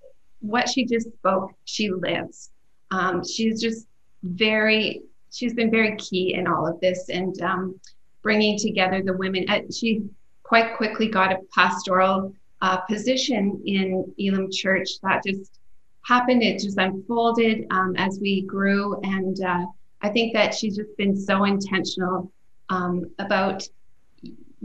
what 0.40 0.68
she 0.68 0.85
just 0.85 1.09
spoke, 1.12 1.52
she 1.64 1.90
lives. 1.90 2.50
Um, 2.90 3.25
she's 3.25 3.61
just 3.61 3.87
very, 4.23 5.02
she's 5.33 5.54
been 5.54 5.71
very 5.71 5.97
key 5.97 6.35
in 6.35 6.47
all 6.47 6.66
of 6.66 6.80
this 6.80 7.09
and 7.09 7.40
um, 7.42 7.80
bringing 8.23 8.59
together 8.59 9.02
the 9.02 9.16
women. 9.16 9.49
Uh, 9.49 9.61
she 9.73 10.02
quite 10.42 10.76
quickly 10.76 11.09
got 11.09 11.33
a 11.33 11.38
pastoral 11.54 12.33
uh, 12.62 12.78
position 12.78 13.61
in 13.66 14.14
Elam 14.21 14.49
Church 14.50 14.88
that 15.02 15.23
just 15.26 15.59
happened. 16.02 16.42
It 16.42 16.61
just 16.61 16.78
unfolded 16.78 17.66
um, 17.71 17.95
as 17.97 18.18
we 18.21 18.42
grew. 18.42 19.00
And 19.02 19.42
uh, 19.45 19.66
I 20.02 20.09
think 20.11 20.33
that 20.35 20.54
she's 20.54 20.76
just 20.76 20.97
been 20.97 21.16
so 21.16 21.45
intentional 21.45 22.30
um, 22.68 23.04
about 23.18 23.68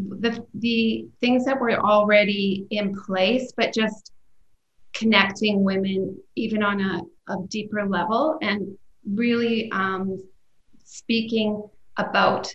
the, 0.09 0.45
the 0.55 1.07
things 1.19 1.45
that 1.45 1.59
were 1.59 1.79
already 1.79 2.67
in 2.69 2.95
place, 2.95 3.51
but 3.55 3.73
just 3.73 4.11
connecting 4.93 5.63
women 5.63 6.17
even 6.35 6.63
on 6.63 6.81
a, 6.81 7.01
a 7.31 7.37
deeper 7.47 7.87
level 7.87 8.37
and 8.41 8.77
really 9.05 9.71
um, 9.71 10.21
speaking 10.83 11.61
about, 11.97 12.53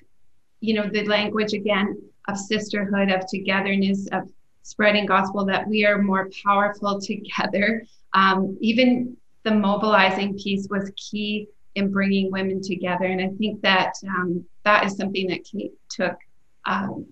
you 0.61 0.75
know, 0.75 0.89
the 0.89 1.05
language 1.05 1.53
again 1.53 2.01
of 2.29 2.37
sisterhood, 2.37 3.11
of 3.11 3.27
togetherness, 3.27 4.09
of 4.13 4.29
spreading 4.63 5.07
gospel 5.07 5.45
that 5.45 5.67
we 5.69 5.85
are 5.85 6.03
more 6.03 6.29
powerful 6.45 7.01
together. 7.11 7.85
Um, 8.13 8.57
even 8.61 9.17
the 9.45 9.53
mobilizing 9.53 10.39
piece 10.39 10.67
was 10.69 10.91
key 10.97 11.49
in 11.75 11.93
bringing 11.93 12.31
women 12.31 12.61
together, 12.63 13.05
and 13.05 13.21
I 13.21 13.29
think 13.37 13.61
that 13.61 13.93
um, 14.09 14.45
that 14.65 14.85
is 14.87 14.97
something 14.97 15.29
that 15.29 15.45
Kate 15.45 15.75
took 15.91 16.17
um, 16.65 17.07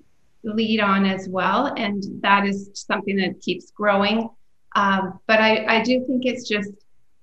lead 0.45 0.81
on 0.81 1.07
as 1.07 1.29
well, 1.29 1.73
and 1.77 2.05
that 2.21 2.47
is 2.47 2.71
something 2.75 3.17
that 3.17 3.41
keeps 3.41 3.71
growing. 3.71 4.29
Um, 4.77 5.19
but 5.27 5.41
I, 5.41 5.79
I 5.79 5.83
do 5.83 6.05
think 6.07 6.27
it's 6.27 6.49
just 6.49 6.71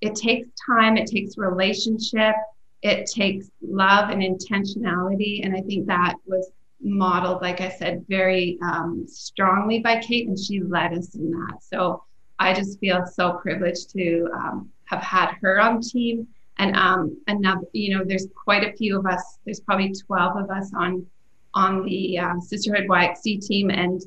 it 0.02 0.16
takes 0.16 0.48
time, 0.66 0.98
it 0.98 1.08
takes 1.08 1.38
relationship, 1.38 2.36
it 2.82 3.06
takes 3.06 3.52
love 3.62 4.10
and 4.10 4.22
intentionality, 4.22 5.46
and 5.46 5.56
I 5.56 5.62
think 5.62 5.86
that 5.88 6.16
was 6.26 6.52
modeled, 6.82 7.42
like 7.42 7.62
I 7.62 7.70
said, 7.70 8.06
very 8.10 8.58
um, 8.64 9.06
strongly 9.08 9.80
by 9.80 10.00
Kate, 10.00 10.28
and 10.28 10.40
she 10.40 10.62
led 10.62 10.94
us 10.94 11.16
in 11.16 11.30
that. 11.32 11.60
So 11.62 12.04
I 12.40 12.54
just 12.54 12.80
feel 12.80 13.06
so 13.06 13.34
privileged 13.34 13.92
to 13.92 14.28
um, 14.34 14.70
have 14.86 15.02
had 15.02 15.34
her 15.42 15.62
on 15.62 15.82
team. 15.82 16.28
And 16.58 16.76
um, 16.76 17.18
another, 17.28 17.66
you 17.74 17.98
know, 17.98 18.04
there's 18.04 18.28
quite 18.44 18.64
a 18.64 18.76
few 18.76 18.98
of 18.98 19.06
us. 19.06 19.38
There's 19.46 19.60
probably 19.60 19.94
12 19.94 20.38
of 20.38 20.50
us 20.50 20.72
on 20.76 21.06
on 21.54 21.84
the 21.86 22.20
uh, 22.20 22.40
Sisterhood 22.40 22.88
YXE 22.88 23.46
team, 23.46 23.70
and 23.70 24.02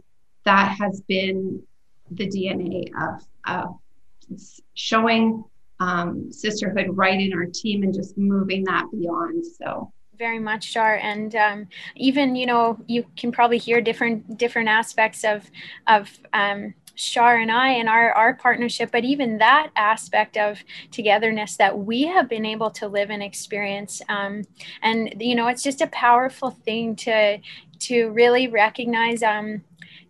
that 0.44 0.76
has 0.78 1.02
been 1.08 1.62
the 2.10 2.28
DNA 2.28 2.90
of, 3.00 3.22
of 3.46 4.54
showing 4.74 5.44
um, 5.80 6.32
sisterhood 6.32 6.86
right 6.90 7.20
in 7.20 7.32
our 7.32 7.46
team 7.46 7.82
and 7.82 7.94
just 7.94 8.16
moving 8.16 8.64
that 8.64 8.86
beyond. 8.90 9.44
So 9.44 9.92
very 10.18 10.38
much 10.38 10.70
Shar 10.70 10.96
and 10.96 11.34
um, 11.34 11.66
even 11.96 12.36
you 12.36 12.46
know 12.46 12.78
you 12.86 13.04
can 13.16 13.32
probably 13.32 13.58
hear 13.58 13.80
different 13.80 14.38
different 14.38 14.68
aspects 14.68 15.24
of 15.24 15.50
of 15.86 16.10
um, 16.32 16.74
Shar 16.94 17.36
and 17.36 17.50
I 17.50 17.70
and 17.70 17.88
our 17.88 18.12
our 18.12 18.34
partnership, 18.34 18.90
but 18.92 19.04
even 19.04 19.38
that 19.38 19.70
aspect 19.76 20.36
of 20.36 20.62
togetherness 20.90 21.56
that 21.56 21.78
we 21.78 22.02
have 22.02 22.28
been 22.28 22.46
able 22.46 22.70
to 22.72 22.88
live 22.88 23.10
and 23.10 23.22
experience, 23.22 24.00
um, 24.08 24.42
and 24.82 25.14
you 25.20 25.34
know, 25.34 25.48
it's 25.48 25.62
just 25.62 25.80
a 25.80 25.86
powerful 25.88 26.50
thing 26.50 26.96
to 26.96 27.38
to 27.80 28.10
really 28.10 28.48
recognize. 28.48 29.22
Um, 29.22 29.62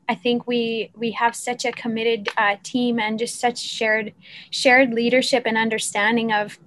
I 0.09 0.15
think 0.15 0.47
we 0.47 0.91
we 0.95 1.13
have 1.13 1.35
such 1.35 1.65
a 1.65 1.73
committed 1.73 2.29
uh, 2.37 2.57
team 2.63 2.99
and 2.99 3.19
just 3.19 3.41
such 3.41 3.59
shared 3.59 4.13
shared 4.51 4.93
leadership 4.93 5.45
and 5.47 5.57
understanding 5.57 6.33
of 6.33 6.59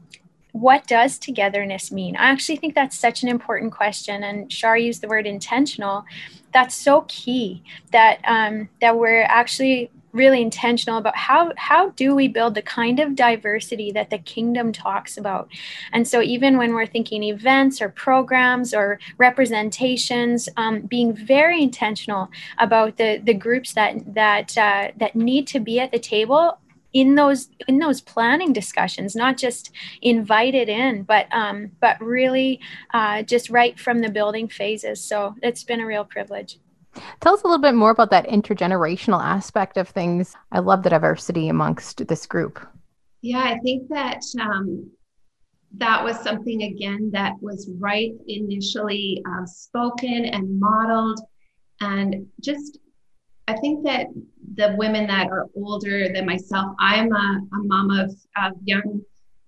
what 0.54 0.88
does 0.88 1.20
togetherness 1.20 1.92
mean? 1.92 2.16
I 2.16 2.30
actually 2.30 2.56
think 2.56 2.74
that's 2.74 2.98
such 2.98 3.22
an 3.22 3.30
important 3.30 3.72
question. 3.72 4.24
And 4.24 4.52
Shar 4.52 4.78
used 4.78 5.02
the 5.02 5.08
word 5.08 5.28
intentional. 5.28 6.06
That's 6.54 6.74
so 6.74 7.06
key 7.08 7.64
that 7.92 8.20
um, 8.24 8.70
that 8.82 8.98
we're 8.98 9.24
actually 9.24 9.92
really 10.18 10.42
intentional 10.42 10.98
about 10.98 11.16
how 11.16 11.52
how 11.58 11.90
do 11.92 12.16
we 12.16 12.28
build 12.28 12.56
the 12.56 12.62
kind 12.62 13.00
of 13.00 13.16
diversity 13.16 13.92
that 13.92 14.10
the 14.10 14.18
kingdom 14.18 14.72
talks 14.72 15.18
about? 15.18 15.50
And 15.94 16.08
so 16.08 16.22
even 16.22 16.58
when 16.58 16.74
we're 16.74 16.86
thinking 16.88 17.24
events 17.24 17.82
or 17.82 17.90
programs 17.90 18.74
or 18.74 19.00
representations 19.18 20.50
um, 20.58 20.82
being 20.82 21.16
very 21.16 21.62
intentional 21.62 22.30
about 22.58 22.98
the 22.98 23.22
the 23.24 23.34
groups 23.34 23.74
that 23.74 23.96
that 24.14 24.58
uh, 24.58 24.92
that 24.98 25.16
need 25.16 25.48
to 25.48 25.60
be 25.60 25.80
at 25.80 25.92
the 25.92 26.00
table 26.00 26.58
in 26.94 27.16
those 27.16 27.50
in 27.68 27.80
those 27.80 28.02
planning 28.02 28.54
discussions 28.54 29.16
not 29.16 29.38
just 29.38 29.72
invited 30.02 30.70
in 30.70 31.04
but 31.04 31.28
um, 31.32 31.72
but 31.80 32.00
really 32.02 32.60
uh, 32.94 33.22
just 33.22 33.50
right 33.50 33.80
from 33.80 34.00
the 34.00 34.10
building 34.10 34.48
phases. 34.48 35.04
So 35.04 35.36
it's 35.44 35.64
been 35.64 35.82
a 35.82 35.86
real 35.86 36.06
privilege 36.06 36.58
Tell 37.20 37.34
us 37.34 37.44
a 37.44 37.48
little 37.48 37.62
bit 37.62 37.76
more 37.76 37.92
about 37.92 38.12
that 38.12 38.28
intergenerational 38.28 39.24
aspect 39.24 39.78
of 39.78 39.90
things. 39.90 40.36
I 40.52 40.60
love 40.60 40.84
the 40.84 40.90
diversity 40.90 41.50
amongst 41.50 42.08
this 42.08 42.26
group. 42.26 42.66
Yeah, 43.22 43.44
I 43.44 43.60
think 43.60 43.90
that 43.90 44.22
um, 44.40 44.90
that 45.78 46.04
was 46.04 46.18
something 46.20 46.64
again 46.64 47.10
that 47.14 47.34
was 47.42 47.70
right 47.80 48.14
initially 48.28 49.24
uh, 49.28 49.46
spoken 49.46 50.26
and 50.26 50.60
modeled, 50.60 51.20
and 51.82 52.28
just 52.42 52.80
I 53.48 53.56
think 53.58 53.86
that 53.86 54.08
the 54.56 54.76
women 54.78 55.08
that 55.08 55.28
are 55.28 55.48
older 55.56 56.12
than 56.12 56.26
myself, 56.26 56.76
I'm 56.80 57.12
a, 57.14 57.42
a 57.54 57.64
mom 57.64 57.92
of, 57.92 58.14
of 58.42 58.54
young 58.66 59.02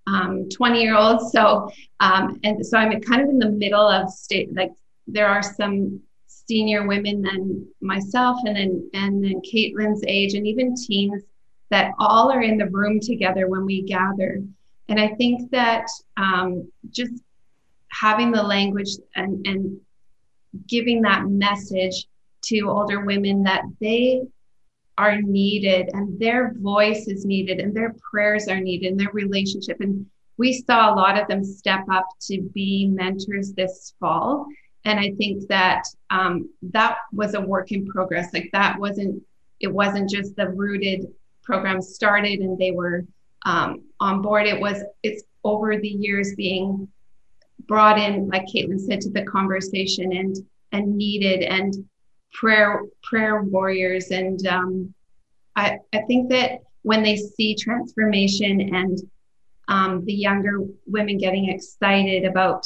um, 0.08 0.48
20 0.50 0.82
year 0.82 0.96
olds. 0.96 1.32
So, 1.32 1.70
um, 2.00 2.40
and 2.44 2.66
so 2.66 2.78
I'm 2.78 3.00
kind 3.02 3.22
of 3.22 3.30
in 3.30 3.40
the 3.40 3.50
middle 3.50 3.88
of 3.88 4.10
state, 4.10 4.56
like 4.56 4.72
there 5.06 5.28
are 5.28 5.44
some 5.44 6.02
senior 6.50 6.88
women 6.88 7.22
than 7.22 7.68
myself 7.80 8.40
and 8.46 8.56
then, 8.56 8.90
and 8.94 9.24
then 9.24 9.40
Caitlin's 9.42 10.04
age 10.08 10.34
and 10.34 10.48
even 10.48 10.76
teens 10.76 11.24
that 11.70 11.92
all 12.00 12.32
are 12.32 12.42
in 12.42 12.58
the 12.58 12.66
room 12.66 13.00
together 13.00 13.48
when 13.48 13.66
we 13.66 13.84
gather. 13.84 14.42
And 14.90 15.00
I 15.00 15.10
think 15.10 15.52
that 15.52 15.86
um, 16.18 16.72
just 16.90 17.14
having 17.92 18.32
the 18.32 18.42
language 18.42 18.90
and, 19.16 19.46
and 19.46 19.80
giving 20.68 21.04
that 21.04 21.28
message 21.28 22.08
to 22.46 22.70
older 22.70 23.06
women 23.06 23.44
that 23.44 23.62
they 23.80 24.24
are 24.98 25.22
needed 25.22 25.92
and 25.94 26.20
their 26.20 26.54
voice 26.56 27.08
is 27.08 27.24
needed 27.26 27.60
and 27.60 27.76
their 27.76 27.96
prayers 28.12 28.48
are 28.48 28.60
needed 28.60 28.92
and 28.92 29.00
their 29.00 29.12
relationship. 29.14 29.78
And 29.82 30.08
we 30.38 30.54
saw 30.54 30.92
a 30.92 30.96
lot 30.96 31.22
of 31.22 31.28
them 31.28 31.44
step 31.44 31.86
up 31.92 32.08
to 32.22 32.42
be 32.54 32.88
mentors 32.88 33.54
this 33.54 33.94
fall. 34.00 34.48
And 34.86 35.00
I 35.00 35.12
think 35.12 35.48
that 35.48 35.84
um, 36.10 36.50
that 36.62 36.98
was 37.12 37.34
a 37.34 37.42
work 37.42 37.72
in 37.72 37.86
progress. 37.86 38.34
Like 38.34 38.50
that 38.54 38.80
wasn't, 38.80 39.22
it 39.60 39.72
wasn't 39.72 40.10
just 40.10 40.36
the 40.36 40.50
rooted 40.50 41.08
program 41.44 41.82
started 41.82 42.40
and 42.40 42.58
they 42.58 42.72
were 42.72 43.06
um, 43.46 43.84
on 44.00 44.22
board. 44.22 44.48
It 44.48 44.60
was, 44.60 44.84
it's 45.04 45.24
over 45.44 45.78
the 45.78 45.88
years 45.88 46.34
being 46.36 46.88
brought 47.68 48.00
in, 48.00 48.28
like 48.30 48.46
Caitlin 48.46 48.80
said, 48.80 49.02
to 49.02 49.10
the 49.10 49.24
conversation 49.24 50.14
and 50.14 50.38
and 50.72 50.96
needed 50.96 51.42
and 51.42 51.74
prayer 52.32 52.84
prayer 53.02 53.42
warriors 53.42 54.12
and 54.12 54.46
um, 54.48 54.94
I, 55.56 55.80
I 55.94 56.02
think 56.08 56.30
that 56.30 56.60
when 56.84 57.04
they 57.04 57.18
see 57.18 57.56
transformation 57.56 58.74
and 58.74 58.98
um, 59.68 60.06
the 60.06 60.14
younger 60.14 60.62
women 60.88 61.18
getting 61.18 61.50
excited 61.50 62.24
about 62.26 62.66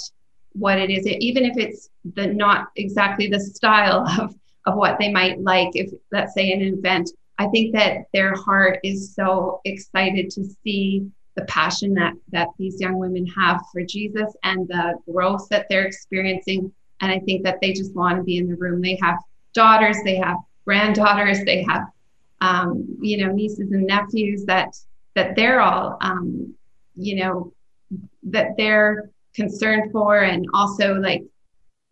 what 0.54 0.80
it 0.80 0.90
is, 0.90 1.06
even 1.08 1.46
if 1.46 1.58
it's 1.58 1.90
the 2.16 2.28
not 2.28 2.70
exactly 2.76 3.28
the 3.28 3.40
style 3.40 4.08
of, 4.20 4.36
of 4.66 4.76
what 4.76 4.98
they 5.00 5.12
might 5.12 5.42
like, 5.42 5.70
if 5.74 5.92
let's 6.12 6.34
say 6.34 6.52
an 6.52 6.62
event, 6.62 7.10
I 7.40 7.48
think 7.48 7.74
that 7.74 8.06
their 8.14 8.36
heart 8.36 8.80
is 8.84 9.14
so 9.14 9.62
excited 9.66 10.30
to 10.32 10.46
see 10.64 11.10
the 11.36 11.46
passion 11.46 11.94
that 11.96 12.14
that 12.32 12.50
these 12.60 12.80
young 12.80 13.00
women 13.00 13.26
have 13.26 13.60
for 13.72 13.84
Jesus 13.84 14.36
and 14.44 14.68
the 14.68 14.96
growth 15.12 15.48
that 15.50 15.66
they're 15.70 15.86
experiencing. 15.86 16.72
And 17.02 17.12
I 17.12 17.20
think 17.20 17.44
that 17.44 17.60
they 17.60 17.74
just 17.74 17.96
want 17.96 18.18
to 18.18 18.24
be 18.24 18.38
in 18.38 18.48
the 18.48 18.56
room. 18.56 18.82
They 18.82 18.98
have 19.02 19.18
daughters, 19.54 19.98
they 20.06 20.18
have 20.18 20.38
granddaughters, 20.64 21.44
they 21.44 21.64
have 21.64 21.88
um, 22.42 22.86
you 23.02 23.18
know 23.18 23.32
nieces 23.32 23.72
and 23.72 23.88
nephews 23.88 24.46
that 24.46 24.76
that 25.16 25.36
they're 25.36 25.62
all 25.62 25.98
um, 26.02 26.54
you 26.96 27.16
know 27.16 27.54
that 28.24 28.56
they're 28.58 29.10
concerned 29.36 29.92
for 29.92 30.20
and 30.20 30.46
also 30.54 30.96
like 30.96 31.24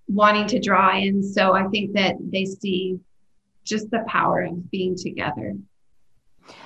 wanting 0.08 0.48
to 0.48 0.60
draw 0.60 0.98
in. 0.98 1.24
So 1.24 1.54
I 1.54 1.68
think 1.68 1.94
that 1.94 2.16
they 2.20 2.46
see 2.46 3.00
just 3.64 3.90
the 3.92 4.04
power 4.08 4.44
of 4.44 4.70
being 4.72 4.96
together. 4.96 5.56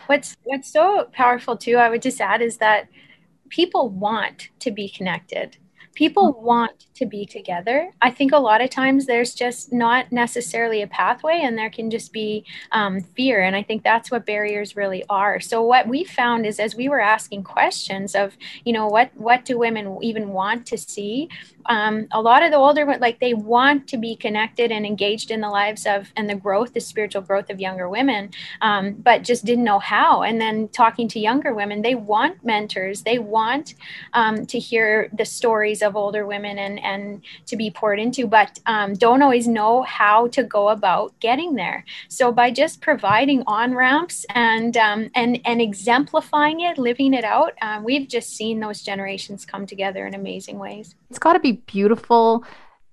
What's 0.08 0.38
what's 0.44 0.72
so 0.72 1.08
powerful 1.12 1.58
too, 1.58 1.78
I 1.78 1.90
would 1.90 2.02
just 2.02 2.22
add 2.22 2.42
is 2.42 2.58
that 2.58 2.88
people 3.50 3.90
want 3.90 4.50
to 4.60 4.72
be 4.72 4.90
connected 4.90 5.58
people 5.96 6.34
want 6.42 6.86
to 6.96 7.06
be 7.06 7.26
together. 7.26 7.92
I 8.02 8.12
think 8.12 8.32
a 8.32 8.38
lot 8.38 8.62
of 8.62 8.70
times 8.70 9.06
there's 9.06 9.34
just 9.34 9.74
not 9.74 10.12
necessarily 10.12 10.82
a 10.82 10.88
pathway 10.88 11.42
and 11.44 11.58
there 11.58 11.70
can 11.70 11.90
just 11.90 12.14
be 12.14 12.46
um, 12.72 13.02
fear. 13.02 13.42
And 13.42 13.56
I 13.56 13.64
think 13.64 13.84
that's 13.84 14.12
what 14.12 14.26
barriers 14.26 14.76
really 14.76 15.04
are. 15.10 15.40
So 15.40 15.62
what 15.62 15.88
we 15.88 16.04
found 16.04 16.46
is 16.46 16.60
as 16.60 16.76
we 16.76 16.90
were 16.90 17.00
asking 17.00 17.44
questions 17.44 18.14
of, 18.14 18.38
you 18.64 18.74
know, 18.74 18.88
what, 18.88 19.12
what 19.16 19.46
do 19.46 19.58
women 19.58 19.98
even 20.02 20.30
want 20.30 20.66
to 20.68 20.78
see? 20.78 21.30
um, 21.68 22.08
a 22.12 22.22
lot 22.22 22.44
of 22.44 22.52
the 22.52 22.58
older 22.58 22.86
women, 22.86 23.02
like 23.02 23.20
they 23.20 23.34
want 23.34 23.88
to 23.88 23.98
be 23.98 24.16
connected 24.16 24.72
and 24.72 24.86
engaged 24.86 25.32
in 25.32 25.42
the 25.42 25.50
lives 25.50 25.86
of 25.86 26.12
and 26.16 26.30
the 26.30 26.36
growth 26.36 26.74
the 26.74 26.80
spiritual 26.80 27.22
growth 27.22 27.50
of 27.50 27.60
younger 27.60 27.90
women 27.90 28.30
um, 28.62 28.94
but 28.94 29.24
just 29.24 29.46
didn't 29.46 29.64
know 29.64 29.80
how 29.80 30.22
and 30.24 30.40
then 30.40 30.68
talking 30.70 31.08
to 31.08 31.20
younger 31.20 31.54
women 31.54 31.82
they 31.82 31.96
want 31.96 32.44
mentors 32.44 33.04
they 33.04 33.20
want 33.20 33.74
um, 34.14 34.46
to 34.46 34.60
hear 34.60 35.10
the 35.14 35.26
stories 35.26 35.82
of 35.86 35.96
older 35.96 36.26
women 36.26 36.58
and 36.58 36.80
and 36.84 37.22
to 37.46 37.56
be 37.56 37.72
poured 37.72 38.00
into 38.00 38.28
but 38.28 38.60
um, 38.66 38.94
don't 38.94 39.22
always 39.22 39.48
know 39.48 39.84
how 39.84 40.28
to 40.28 40.44
go 40.44 40.70
about 40.70 41.18
getting 41.20 41.56
there. 41.56 41.86
So 42.10 42.32
by 42.32 42.52
just 42.52 42.82
providing 42.82 43.44
on 43.48 43.74
ramps 43.74 44.26
and 44.30 44.76
um, 44.76 45.10
and 45.16 45.40
and 45.46 45.62
exemplifying 45.62 46.62
it 46.62 46.78
living 46.78 47.14
it 47.14 47.24
out 47.24 47.54
um, 47.62 47.84
we've 47.84 48.08
just 48.08 48.36
seen 48.36 48.60
those 48.60 48.82
generations 48.82 49.46
come 49.46 49.66
together 49.66 50.06
in 50.06 50.14
amazing 50.14 50.60
ways. 50.60 50.96
It's 51.10 51.20
got 51.20 51.34
to 51.34 51.40
be 51.40 51.54
beautiful 51.54 52.44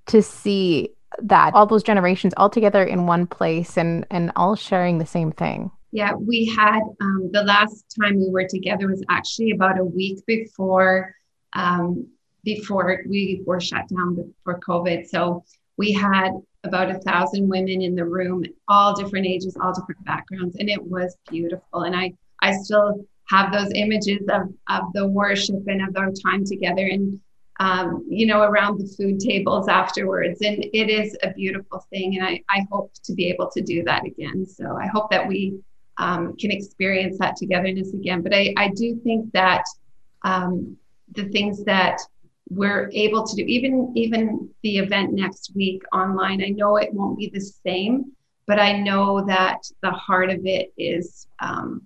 to 0.06 0.22
see 0.22 0.90
that 1.18 1.54
all 1.54 1.66
those 1.66 1.82
generations 1.82 2.32
all 2.37 2.49
together 2.49 2.82
in 2.82 3.06
one 3.06 3.26
place 3.26 3.76
and 3.76 4.06
and 4.11 4.32
all 4.37 4.54
sharing 4.56 4.99
the 4.99 5.06
same 5.06 5.32
thing. 5.32 5.70
Yeah 5.90 6.14
we 6.14 6.46
had 6.46 6.80
um, 7.00 7.30
the 7.32 7.42
last 7.42 7.96
time 8.00 8.18
we 8.18 8.30
were 8.30 8.46
together 8.49 8.88
was 8.88 9.02
actually 9.08 9.50
about 9.50 9.78
a 9.78 9.84
week 9.84 10.25
before 10.26 11.14
um, 11.54 12.08
before 12.44 13.02
we 13.08 13.42
were 13.46 13.61
shut 13.61 13.88
down 13.88 14.32
for 14.44 14.58
covid 14.61 15.06
so 15.06 15.44
we 15.76 15.92
had 15.92 16.30
about 16.64 16.90
a 16.90 16.99
thousand 17.00 17.49
women 17.49 17.82
in 17.82 17.94
the 17.94 18.04
room 18.04 18.44
all 18.68 18.94
different 18.94 19.26
ages 19.26 19.56
all 19.61 19.72
different 19.72 20.04
backgrounds 20.04 20.56
and 20.58 20.68
it 20.68 20.82
was 20.82 21.16
beautiful 21.30 21.82
and 21.82 21.96
i 21.96 22.12
i 22.40 22.52
still 22.52 23.04
have 23.28 23.52
those 23.52 23.70
images 23.75 24.20
of 24.30 24.42
of 24.68 24.92
the 24.94 25.06
worship 25.06 25.66
and 25.66 25.82
of 25.82 25.96
our 25.96 26.11
time 26.11 26.44
together 26.44 26.87
and 26.87 27.20
um, 27.61 28.04
you 28.08 28.26
know, 28.26 28.42
around 28.42 28.78
the 28.78 28.87
food 28.96 29.20
tables 29.20 29.68
afterwards. 29.68 30.40
And 30.42 30.64
it 30.72 30.90
is 30.90 31.16
a 31.22 31.32
beautiful 31.32 31.87
thing. 31.90 32.16
And 32.16 32.26
I, 32.26 32.42
I 32.49 32.66
hope 32.72 32.92
to 33.04 33.14
be 33.14 33.28
able 33.28 33.50
to 33.50 33.61
do 33.61 33.84
that 33.84 34.04
again. 34.04 34.46
So 34.46 34.76
I 34.76 34.87
hope 34.87 35.11
that 35.11 35.26
we 35.26 35.61
um, 35.99 36.37
can 36.37 36.50
experience 36.50 37.18
that 37.18 37.37
togetherness 37.37 37.94
again. 37.94 38.22
But 38.22 38.34
I, 38.34 38.52
I 38.56 38.68
do 38.68 38.96
think 39.04 39.30
that 39.32 39.62
um, 40.22 40.76
the 41.12 41.28
things 41.28 41.62
that 41.64 42.00
we're 42.49 42.90
able 42.92 43.26
to 43.26 43.37
do, 43.37 43.44
even 43.46 43.92
even 43.96 44.50
the 44.62 44.78
event 44.78 45.12
next 45.12 45.52
week 45.54 45.82
online, 45.92 46.42
I 46.42 46.49
know 46.49 46.76
it 46.76 46.92
won't 46.92 47.18
be 47.18 47.30
the 47.32 47.40
same, 47.40 48.12
but 48.46 48.58
I 48.58 48.80
know 48.80 49.25
that 49.26 49.62
the 49.82 49.90
heart 49.90 50.30
of 50.30 50.45
it 50.45 50.73
is, 50.76 51.26
um, 51.40 51.82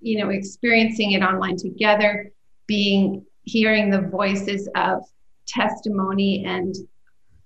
you 0.00 0.18
know, 0.18 0.30
experiencing 0.30 1.12
it 1.12 1.22
online 1.22 1.56
together, 1.56 2.30
being 2.66 3.24
hearing 3.44 3.90
the 3.90 4.02
voices 4.02 4.68
of 4.76 5.02
testimony 5.46 6.44
and 6.44 6.74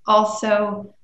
also 0.06 0.94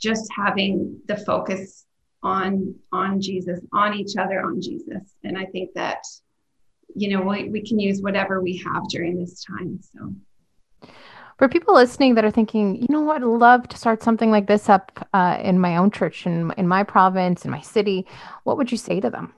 just 0.00 0.30
having 0.34 1.00
the 1.06 1.16
focus 1.16 1.86
on 2.22 2.74
on 2.92 3.20
Jesus, 3.20 3.60
on 3.72 3.94
each 3.94 4.16
other, 4.16 4.40
on 4.40 4.60
Jesus. 4.60 5.14
And 5.24 5.36
I 5.38 5.44
think 5.46 5.70
that 5.74 6.02
you 6.94 7.10
know 7.10 7.22
we, 7.22 7.48
we 7.48 7.66
can 7.66 7.78
use 7.78 8.00
whatever 8.00 8.40
we 8.40 8.56
have 8.58 8.88
during 8.88 9.18
this 9.18 9.44
time. 9.44 9.80
So 9.82 10.14
for 11.38 11.48
people 11.48 11.74
listening 11.74 12.14
that 12.14 12.24
are 12.24 12.30
thinking, 12.30 12.76
you 12.76 12.86
know 12.88 13.02
what, 13.02 13.22
I'd 13.22 13.26
love 13.26 13.68
to 13.68 13.76
start 13.76 14.02
something 14.02 14.30
like 14.30 14.46
this 14.46 14.68
up 14.68 15.06
uh, 15.12 15.38
in 15.40 15.58
my 15.58 15.76
own 15.76 15.90
church, 15.90 16.26
in, 16.26 16.52
in 16.56 16.66
my 16.66 16.82
province, 16.82 17.44
in 17.44 17.50
my 17.50 17.60
city, 17.60 18.06
what 18.44 18.56
would 18.56 18.72
you 18.72 18.78
say 18.78 19.00
to 19.00 19.10
them? 19.10 19.34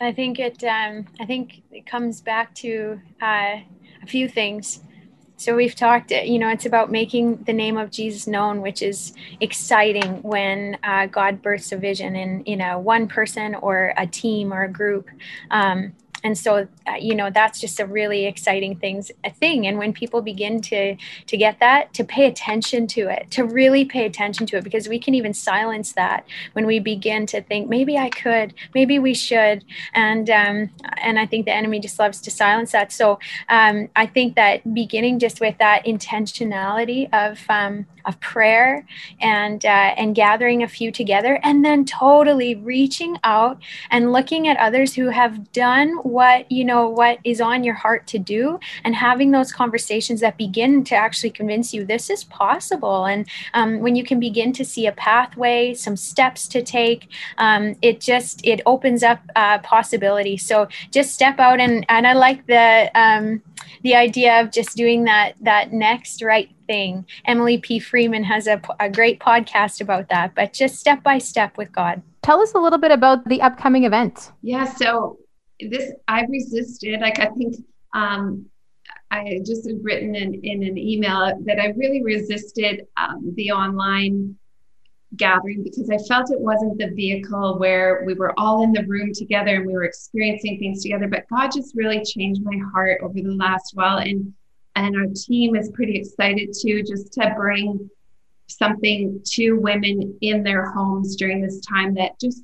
I 0.00 0.12
think 0.12 0.38
it. 0.38 0.64
Um, 0.64 1.06
I 1.20 1.26
think 1.26 1.62
it 1.70 1.86
comes 1.86 2.22
back 2.22 2.54
to 2.56 3.00
uh, 3.20 3.60
a 4.02 4.06
few 4.06 4.28
things. 4.28 4.80
So 5.36 5.56
we've 5.56 5.74
talked, 5.74 6.10
you 6.10 6.38
know, 6.38 6.48
it's 6.48 6.66
about 6.66 6.90
making 6.90 7.44
the 7.44 7.52
name 7.52 7.78
of 7.78 7.90
Jesus 7.90 8.26
known, 8.26 8.60
which 8.60 8.82
is 8.82 9.14
exciting 9.40 10.22
when 10.22 10.76
uh, 10.82 11.06
God 11.06 11.40
births 11.40 11.72
a 11.72 11.78
vision 11.78 12.14
in, 12.14 12.42
you 12.44 12.56
know, 12.56 12.78
one 12.78 13.08
person 13.08 13.54
or 13.54 13.94
a 13.96 14.06
team 14.06 14.52
or 14.52 14.64
a 14.64 14.68
group. 14.68 15.08
Um, 15.50 15.94
and 16.22 16.36
so 16.36 16.68
uh, 16.86 16.94
you 17.00 17.14
know 17.14 17.30
that's 17.30 17.60
just 17.60 17.80
a 17.80 17.86
really 17.86 18.26
exciting 18.26 18.76
things 18.76 19.10
a 19.24 19.30
thing. 19.30 19.66
And 19.66 19.78
when 19.78 19.92
people 19.92 20.22
begin 20.22 20.60
to 20.62 20.96
to 21.26 21.36
get 21.36 21.60
that 21.60 21.92
to 21.94 22.04
pay 22.04 22.26
attention 22.26 22.86
to 22.88 23.08
it 23.08 23.30
to 23.32 23.44
really 23.44 23.84
pay 23.84 24.06
attention 24.06 24.46
to 24.46 24.56
it 24.58 24.64
because 24.64 24.88
we 24.88 24.98
can 24.98 25.14
even 25.14 25.34
silence 25.34 25.92
that 25.92 26.26
when 26.52 26.66
we 26.66 26.78
begin 26.78 27.26
to 27.26 27.40
think 27.42 27.68
maybe 27.68 27.96
i 27.98 28.08
could 28.10 28.54
maybe 28.74 28.98
we 28.98 29.14
should. 29.14 29.64
And 29.94 30.28
um, 30.30 30.70
and 30.98 31.18
i 31.18 31.26
think 31.26 31.46
the 31.46 31.54
enemy 31.54 31.80
just 31.80 31.98
loves 31.98 32.20
to 32.22 32.30
silence 32.30 32.72
that. 32.72 32.92
So 32.92 33.18
um, 33.48 33.88
i 33.96 34.06
think 34.06 34.36
that 34.36 34.74
beginning 34.74 35.18
just 35.18 35.40
with 35.40 35.56
that 35.58 35.84
intentionality 35.84 37.08
of 37.12 37.38
um, 37.48 37.86
of 38.04 38.18
prayer 38.20 38.86
and 39.20 39.64
uh, 39.64 39.94
and 39.96 40.14
gathering 40.14 40.62
a 40.62 40.68
few 40.68 40.90
together 40.92 41.38
and 41.42 41.64
then 41.64 41.84
totally 41.84 42.54
reaching 42.56 43.16
out 43.24 43.60
and 43.90 44.12
looking 44.12 44.48
at 44.48 44.56
others 44.56 44.94
who 44.94 45.08
have 45.08 45.52
done 45.52 45.96
what 46.02 46.50
you 46.50 46.64
know 46.64 46.88
what 46.88 47.18
is 47.24 47.40
on 47.40 47.64
your 47.64 47.74
heart 47.74 48.06
to 48.06 48.18
do 48.18 48.58
and 48.84 48.94
having 48.94 49.30
those 49.30 49.52
conversations 49.52 50.20
that 50.20 50.36
begin 50.36 50.84
to 50.84 50.94
actually 50.94 51.30
convince 51.30 51.72
you 51.74 51.84
this 51.84 52.10
is 52.10 52.24
possible. 52.24 53.04
And 53.04 53.26
um, 53.54 53.80
when 53.80 53.96
you 53.96 54.04
can 54.04 54.20
begin 54.20 54.52
to 54.52 54.64
see 54.64 54.86
a 54.86 54.92
pathway 54.92 55.74
some 55.74 55.96
steps 55.96 56.46
to 56.48 56.62
take 56.62 57.08
um, 57.38 57.74
it 57.82 58.00
just 58.00 58.46
it 58.46 58.60
opens 58.66 59.02
up 59.02 59.20
uh, 59.36 59.58
possibility 59.58 60.36
so 60.36 60.68
just 60.90 61.12
step 61.12 61.38
out 61.38 61.60
and 61.60 61.84
and 61.88 62.06
i 62.06 62.12
like 62.12 62.46
the 62.46 62.90
um, 62.94 63.42
the 63.82 63.94
idea 63.94 64.40
of 64.40 64.50
just 64.50 64.76
doing 64.76 65.04
that 65.04 65.34
that 65.40 65.72
next 65.72 66.22
right 66.22 66.50
thing. 66.66 67.04
Emily 67.24 67.58
P. 67.58 67.78
Freeman 67.78 68.24
has 68.24 68.46
a, 68.46 68.60
a 68.78 68.88
great 68.88 69.20
podcast 69.20 69.80
about 69.80 70.08
that, 70.08 70.34
but 70.34 70.52
just 70.52 70.76
step 70.78 71.02
by 71.02 71.18
step 71.18 71.56
with 71.56 71.72
God. 71.72 72.02
Tell 72.22 72.40
us 72.40 72.54
a 72.54 72.58
little 72.58 72.78
bit 72.78 72.92
about 72.92 73.26
the 73.28 73.40
upcoming 73.42 73.84
event. 73.84 74.32
Yeah, 74.42 74.64
so 74.64 75.18
this 75.58 75.92
I 76.08 76.24
resisted. 76.24 77.00
Like 77.00 77.18
I 77.18 77.26
think 77.26 77.56
um, 77.94 78.46
I 79.10 79.40
just 79.44 79.66
had 79.66 79.78
written 79.82 80.14
in, 80.14 80.34
in 80.44 80.62
an 80.62 80.78
email 80.78 81.32
that 81.44 81.58
I 81.58 81.68
really 81.76 82.02
resisted 82.02 82.86
um, 82.96 83.32
the 83.34 83.50
online 83.50 84.36
gathering 85.16 85.62
because 85.62 85.90
I 85.90 85.98
felt 86.08 86.30
it 86.30 86.40
wasn't 86.40 86.78
the 86.78 86.90
vehicle 86.90 87.58
where 87.58 88.02
we 88.06 88.14
were 88.14 88.38
all 88.38 88.62
in 88.62 88.72
the 88.72 88.84
room 88.86 89.12
together 89.12 89.56
and 89.56 89.66
we 89.66 89.72
were 89.72 89.84
experiencing 89.84 90.58
things 90.58 90.82
together. 90.82 91.08
But 91.08 91.28
God 91.28 91.50
just 91.50 91.74
really 91.74 92.04
changed 92.04 92.42
my 92.44 92.58
heart 92.72 93.00
over 93.02 93.14
the 93.14 93.34
last 93.34 93.72
while. 93.74 93.98
And 93.98 94.32
and 94.76 94.96
our 94.96 95.06
team 95.14 95.56
is 95.56 95.70
pretty 95.74 95.96
excited 95.96 96.54
too, 96.58 96.82
just 96.82 97.12
to 97.14 97.34
bring 97.36 97.90
something 98.46 99.20
to 99.24 99.54
women 99.54 100.16
in 100.20 100.42
their 100.42 100.70
homes 100.70 101.16
during 101.16 101.40
this 101.40 101.60
time 101.60 101.94
that 101.94 102.18
just 102.20 102.42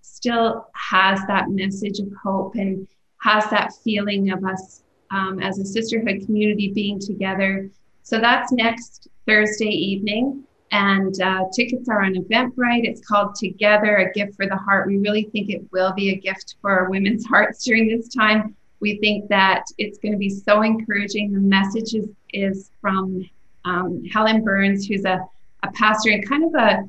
still 0.00 0.66
has 0.74 1.20
that 1.28 1.50
message 1.50 1.98
of 1.98 2.08
hope 2.22 2.54
and 2.54 2.88
has 3.20 3.48
that 3.50 3.72
feeling 3.84 4.30
of 4.30 4.44
us 4.44 4.82
um, 5.10 5.40
as 5.40 5.58
a 5.58 5.64
sisterhood 5.64 6.24
community 6.24 6.72
being 6.72 6.98
together. 6.98 7.70
So 8.02 8.18
that's 8.20 8.52
next 8.52 9.08
Thursday 9.26 9.66
evening. 9.66 10.45
And 10.72 11.20
uh, 11.20 11.44
tickets 11.54 11.88
are 11.88 12.02
on 12.02 12.14
Eventbrite. 12.14 12.84
It's 12.84 13.06
called 13.06 13.34
Together, 13.34 13.96
a 13.96 14.12
gift 14.12 14.36
for 14.36 14.46
the 14.46 14.56
heart. 14.56 14.88
We 14.88 14.98
really 14.98 15.24
think 15.24 15.50
it 15.50 15.62
will 15.72 15.92
be 15.92 16.10
a 16.10 16.16
gift 16.16 16.56
for 16.60 16.88
women's 16.90 17.24
hearts 17.28 17.64
during 17.64 17.88
this 17.88 18.08
time. 18.08 18.56
We 18.80 18.98
think 18.98 19.28
that 19.28 19.64
it's 19.78 19.98
going 19.98 20.12
to 20.12 20.18
be 20.18 20.28
so 20.28 20.62
encouraging. 20.62 21.32
The 21.32 21.40
message 21.40 21.94
is, 21.94 22.08
is 22.32 22.70
from 22.80 23.28
um, 23.64 24.04
Helen 24.12 24.44
Burns, 24.44 24.86
who's 24.86 25.04
a, 25.04 25.26
a 25.62 25.72
pastor 25.72 26.10
and 26.10 26.28
kind 26.28 26.44
of 26.44 26.54
a, 26.54 26.88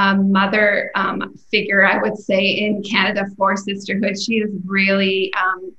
a 0.00 0.16
mother 0.16 0.90
um, 0.94 1.34
figure, 1.50 1.86
I 1.86 1.98
would 1.98 2.16
say, 2.16 2.44
in 2.44 2.82
Canada 2.82 3.26
for 3.36 3.56
sisterhood. 3.56 4.20
She 4.20 4.40
has 4.40 4.50
really, 4.64 5.32
um, 5.34 5.74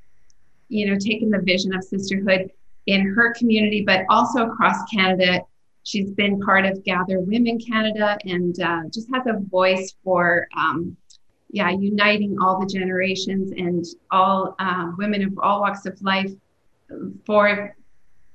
you 0.69 0.87
know, 0.87 0.97
taken 0.99 1.29
the 1.29 1.39
vision 1.39 1.73
of 1.73 1.83
sisterhood 1.83 2.51
in 2.87 3.07
her 3.07 3.33
community, 3.33 3.83
but 3.85 4.05
also 4.09 4.47
across 4.47 4.77
Canada. 4.91 5.41
She's 5.87 6.11
been 6.11 6.41
part 6.41 6.65
of 6.65 6.83
Gather 6.83 7.21
Women 7.21 7.57
Canada 7.59 8.17
and 8.25 8.59
uh, 8.59 8.81
just 8.93 9.07
has 9.13 9.25
a 9.25 9.39
voice 9.39 9.95
for, 10.03 10.45
um, 10.53 10.97
yeah, 11.49 11.69
uniting 11.69 12.35
all 12.41 12.59
the 12.59 12.65
generations 12.65 13.53
and 13.53 13.85
all 14.11 14.53
uh, 14.59 14.91
women 14.97 15.23
of 15.23 15.39
all 15.41 15.61
walks 15.61 15.85
of 15.85 15.97
life 16.01 16.33
for, 17.25 17.73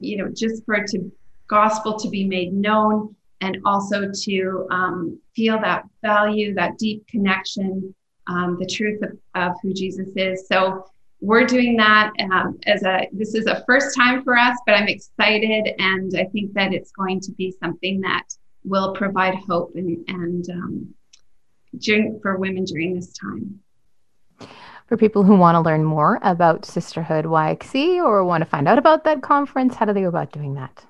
you 0.00 0.16
know, 0.16 0.30
just 0.34 0.64
for 0.64 0.82
to 0.82 1.12
gospel 1.46 1.98
to 1.98 2.08
be 2.08 2.26
made 2.26 2.54
known 2.54 3.14
and 3.42 3.58
also 3.66 4.10
to 4.22 4.66
um, 4.70 5.20
feel 5.36 5.60
that 5.60 5.84
value, 6.00 6.54
that 6.54 6.78
deep 6.78 7.06
connection, 7.06 7.94
um, 8.28 8.56
the 8.58 8.64
truth 8.66 9.02
of, 9.02 9.10
of 9.34 9.52
who 9.62 9.74
Jesus 9.74 10.08
is. 10.16 10.46
So 10.48 10.86
we're 11.22 11.46
doing 11.46 11.76
that 11.76 12.10
um, 12.32 12.58
as 12.66 12.82
a 12.82 13.06
this 13.12 13.34
is 13.34 13.46
a 13.46 13.62
first 13.64 13.96
time 13.96 14.24
for 14.24 14.36
us 14.36 14.58
but 14.66 14.74
i'm 14.74 14.88
excited 14.88 15.72
and 15.78 16.12
i 16.18 16.24
think 16.32 16.52
that 16.52 16.74
it's 16.74 16.90
going 16.90 17.20
to 17.20 17.30
be 17.32 17.54
something 17.62 18.00
that 18.00 18.24
will 18.64 18.92
provide 18.92 19.36
hope 19.36 19.72
and, 19.76 20.04
and 20.08 20.50
um, 20.50 20.92
during, 21.78 22.18
for 22.20 22.36
women 22.38 22.64
during 22.64 22.94
this 22.94 23.12
time. 23.12 23.60
For 24.86 24.96
people 24.96 25.24
who 25.24 25.36
want 25.36 25.56
to 25.56 25.60
learn 25.60 25.84
more 25.84 26.18
about 26.22 26.64
sisterhood 26.66 27.24
yxe 27.24 27.96
or 27.96 28.24
want 28.24 28.42
to 28.42 28.50
find 28.50 28.68
out 28.68 28.78
about 28.78 29.04
that 29.04 29.22
conference 29.22 29.76
how 29.76 29.86
do 29.86 29.92
they 29.92 30.02
go 30.02 30.08
about 30.08 30.32
doing 30.32 30.54
that? 30.54 30.84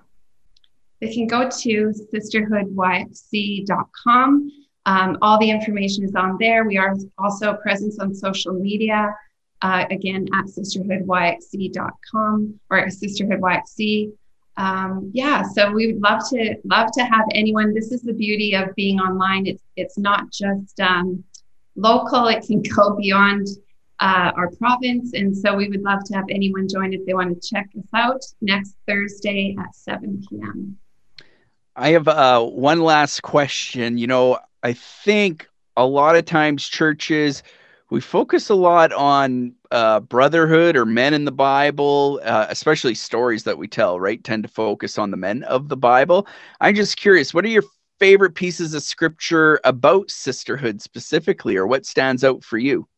They 1.01 1.13
can 1.13 1.27
go 1.27 1.49
to 1.49 1.95
sisterhoodyxe.com 2.15 4.51
um, 4.85 5.17
all 5.23 5.39
the 5.39 5.49
information 5.49 6.03
is 6.05 6.13
on 6.17 6.37
there. 6.41 6.65
We 6.65 6.77
are 6.77 6.97
also 7.19 7.55
present 7.55 7.95
on 8.01 8.13
social 8.15 8.53
media 8.53 9.15
uh, 9.63 9.87
again 9.91 10.29
at 10.35 10.45
sisterhoodyxe.com 10.47 12.61
or 12.71 12.87
sisterhoodyxe. 12.87 14.13
Um, 14.59 15.11
yeah, 15.15 15.43
so 15.43 15.73
we 15.73 15.87
would 15.87 16.03
love 16.03 16.29
to 16.31 16.57
love 16.65 16.91
to 16.93 17.03
have 17.05 17.25
anyone. 17.33 17.73
This 17.73 17.91
is 17.91 18.03
the 18.03 18.13
beauty 18.13 18.55
of 18.55 18.75
being 18.75 19.01
online. 19.01 19.47
It's 19.47 19.63
it's 19.77 19.97
not 19.97 20.31
just 20.31 20.79
um, 20.81 21.25
local; 21.75 22.29
it 22.29 22.47
can 22.47 22.61
go 22.77 22.95
beyond 22.97 23.47
uh, 24.01 24.33
our 24.37 24.51
province, 24.51 25.15
and 25.15 25.35
so 25.35 25.55
we 25.55 25.69
would 25.69 25.81
love 25.83 26.05
to 26.07 26.15
have 26.15 26.27
anyone 26.29 26.69
join 26.69 26.93
if 26.93 27.07
they 27.07 27.15
want 27.15 27.41
to 27.41 27.49
check 27.49 27.71
us 27.79 27.89
out 27.95 28.23
next 28.41 28.75
Thursday 28.87 29.57
at 29.59 29.75
7 29.75 30.23
p.m. 30.29 30.77
I 31.77 31.91
have 31.91 32.09
uh, 32.09 32.45
one 32.45 32.81
last 32.81 33.23
question. 33.23 33.97
You 33.97 34.07
know, 34.07 34.39
I 34.63 34.75
think 34.75 35.49
a 35.77 35.87
lot 35.87 36.17
of 36.17 36.27
times 36.27 36.69
churches 36.69 37.43
we 37.93 38.01
focus 38.01 38.49
a 38.49 38.55
lot 38.55 38.91
on 38.95 39.53
uh, 39.71 40.01
brotherhood 40.01 40.77
or 40.77 40.87
men 40.87 41.13
in 41.13 41.27
the 41.27 41.31
Bible, 41.31 42.23
uh, 42.25 42.47
especially 42.49 42.95
stories 42.95 43.45
that 43.45 43.59
we 43.59 43.69
tell, 43.69 44.01
right? 44.01 44.25
Tend 44.25 44.45
to 44.45 44.49
focus 44.49 44.97
on 44.97 45.11
the 45.11 45.19
men 45.19 45.43
of 45.43 45.69
the 45.69 45.77
Bible. 45.77 46.27
I'm 46.63 46.75
just 46.75 46.97
curious, 46.97 47.35
what 47.35 47.45
are 47.45 47.49
your 47.49 47.65
favorite 47.99 48.35
pieces 48.35 48.73
of 48.73 48.83
scripture 48.83 49.61
about 49.65 50.11
sisterhood 50.11 50.81
specifically, 50.81 51.55
or 51.55 51.67
what 51.67 51.85
stands 51.85 52.25
out 52.25 52.43
for 52.43 52.57
you? 52.57 52.89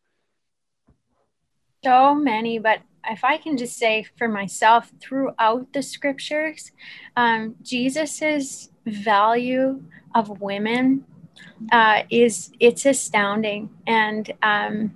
So 1.83 2.15
many, 2.15 2.61
but 2.61 2.79
if 3.11 3.25
I 3.25 3.37
can 3.37 3.57
just 3.57 3.77
say 3.77 4.07
for 4.17 4.29
myself, 4.29 4.93
throughout 5.01 5.73
the 5.73 5.83
scriptures, 5.83 6.71
um, 7.17 7.57
Jesus's 7.63 8.71
value 8.87 9.83
of 10.15 10.41
women 10.41 11.05
uh, 11.73 12.03
is 12.11 12.53
it's 12.61 12.87
astounding, 12.87 13.71
and 13.87 14.31
um, 14.43 14.95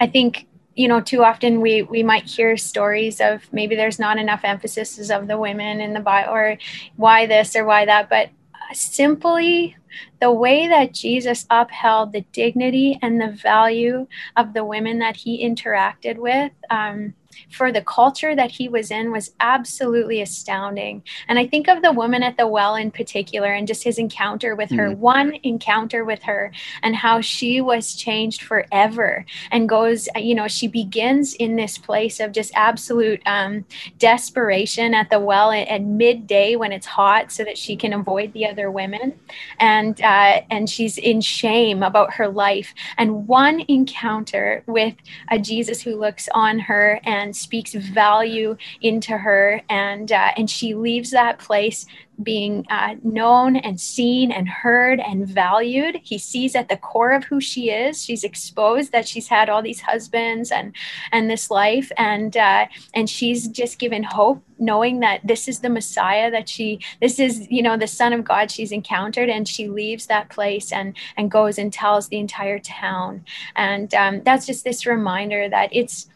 I 0.00 0.06
think 0.06 0.46
you 0.74 0.88
know 0.88 1.00
too 1.00 1.24
often 1.24 1.60
we 1.60 1.82
we 1.82 2.02
might 2.02 2.24
hear 2.24 2.56
stories 2.56 3.20
of 3.20 3.52
maybe 3.52 3.76
there's 3.76 3.98
not 3.98 4.18
enough 4.18 4.40
emphasis 4.44 5.10
of 5.10 5.26
the 5.26 5.38
women 5.38 5.80
in 5.80 5.92
the 5.92 6.00
bio 6.00 6.30
or 6.30 6.58
why 6.96 7.26
this 7.26 7.56
or 7.56 7.64
why 7.64 7.84
that, 7.84 8.08
but 8.08 8.30
simply 8.72 9.76
the 10.20 10.30
way 10.30 10.68
that 10.68 10.92
Jesus 10.92 11.46
upheld 11.50 12.12
the 12.12 12.24
dignity 12.32 12.98
and 13.02 13.20
the 13.20 13.30
value 13.30 14.06
of 14.36 14.52
the 14.52 14.64
women 14.64 14.98
that 14.98 15.16
he 15.16 15.44
interacted 15.44 16.18
with. 16.18 16.52
Um, 16.70 17.14
for 17.50 17.72
the 17.72 17.82
culture 17.82 18.34
that 18.34 18.50
he 18.50 18.68
was 18.68 18.90
in 18.90 19.12
was 19.12 19.32
absolutely 19.40 20.20
astounding. 20.20 21.02
And 21.28 21.38
I 21.38 21.46
think 21.46 21.68
of 21.68 21.82
the 21.82 21.92
woman 21.92 22.22
at 22.22 22.36
the 22.36 22.46
well 22.46 22.74
in 22.74 22.90
particular 22.90 23.52
and 23.52 23.66
just 23.66 23.84
his 23.84 23.98
encounter 23.98 24.54
with 24.54 24.70
her, 24.70 24.88
mm-hmm. 24.88 25.00
one 25.00 25.34
encounter 25.42 26.04
with 26.04 26.22
her, 26.22 26.52
and 26.82 26.96
how 26.96 27.20
she 27.20 27.60
was 27.60 27.94
changed 27.94 28.42
forever 28.42 29.24
and 29.50 29.68
goes, 29.68 30.08
you 30.16 30.34
know, 30.34 30.48
she 30.48 30.68
begins 30.68 31.34
in 31.34 31.56
this 31.56 31.78
place 31.78 32.20
of 32.20 32.32
just 32.32 32.52
absolute 32.54 33.20
um, 33.26 33.64
desperation 33.98 34.94
at 34.94 35.10
the 35.10 35.20
well 35.20 35.50
at, 35.50 35.68
at, 35.68 35.82
midday 35.82 36.54
when 36.54 36.70
it's 36.70 36.86
hot 36.86 37.32
so 37.32 37.42
that 37.44 37.56
she 37.56 37.74
can 37.74 37.92
avoid 37.92 38.32
the 38.32 38.46
other 38.46 38.70
women. 38.70 39.18
And, 39.58 40.00
uh, 40.00 40.42
and 40.50 40.68
she's 40.68 40.98
in 40.98 41.20
shame 41.20 41.82
about 41.82 42.14
her 42.14 42.28
life. 42.28 42.74
And 42.96 43.26
one 43.26 43.64
encounter 43.68 44.62
with 44.66 44.94
a 45.30 45.38
Jesus 45.38 45.80
who 45.80 45.96
looks 45.96 46.28
on 46.34 46.58
her 46.58 47.00
and 47.04 47.27
and 47.28 47.36
speaks 47.36 47.74
value 47.74 48.56
into 48.80 49.18
her 49.18 49.60
and 49.68 50.10
uh, 50.10 50.30
and 50.38 50.48
she 50.48 50.74
leaves 50.74 51.10
that 51.10 51.38
place 51.38 51.84
being 52.22 52.66
uh, 52.70 52.96
known 53.02 53.56
and 53.56 53.80
seen 53.80 54.32
and 54.32 54.48
heard 54.48 55.00
and 55.00 55.26
valued. 55.28 56.00
He 56.02 56.18
sees 56.18 56.54
at 56.56 56.68
the 56.68 56.76
core 56.76 57.12
of 57.12 57.24
who 57.24 57.40
she 57.40 57.70
is. 57.70 58.02
She's 58.04 58.24
exposed 58.24 58.92
that 58.92 59.06
she's 59.06 59.28
had 59.28 59.48
all 59.48 59.62
these 59.62 59.80
husbands 59.80 60.50
and 60.50 60.74
and 61.12 61.30
this 61.30 61.50
life, 61.50 61.92
and 61.96 62.36
uh, 62.36 62.66
and 62.94 63.08
she's 63.08 63.48
just 63.48 63.78
given 63.78 64.02
hope, 64.02 64.42
knowing 64.58 65.00
that 65.00 65.20
this 65.24 65.48
is 65.48 65.60
the 65.60 65.70
Messiah 65.70 66.30
that 66.30 66.48
she, 66.48 66.80
this 67.00 67.18
is 67.18 67.46
you 67.50 67.62
know 67.62 67.76
the 67.76 67.86
Son 67.86 68.12
of 68.12 68.24
God 68.24 68.50
she's 68.50 68.72
encountered, 68.72 69.28
and 69.28 69.46
she 69.46 69.68
leaves 69.68 70.06
that 70.06 70.30
place 70.30 70.72
and 70.72 70.96
and 71.16 71.30
goes 71.30 71.58
and 71.58 71.72
tells 71.72 72.08
the 72.08 72.18
entire 72.18 72.58
town, 72.58 73.24
and 73.54 73.94
um, 73.94 74.22
that's 74.24 74.46
just 74.46 74.64
this 74.64 74.86
reminder 74.86 75.48
that 75.48 75.68
it's 75.72 76.08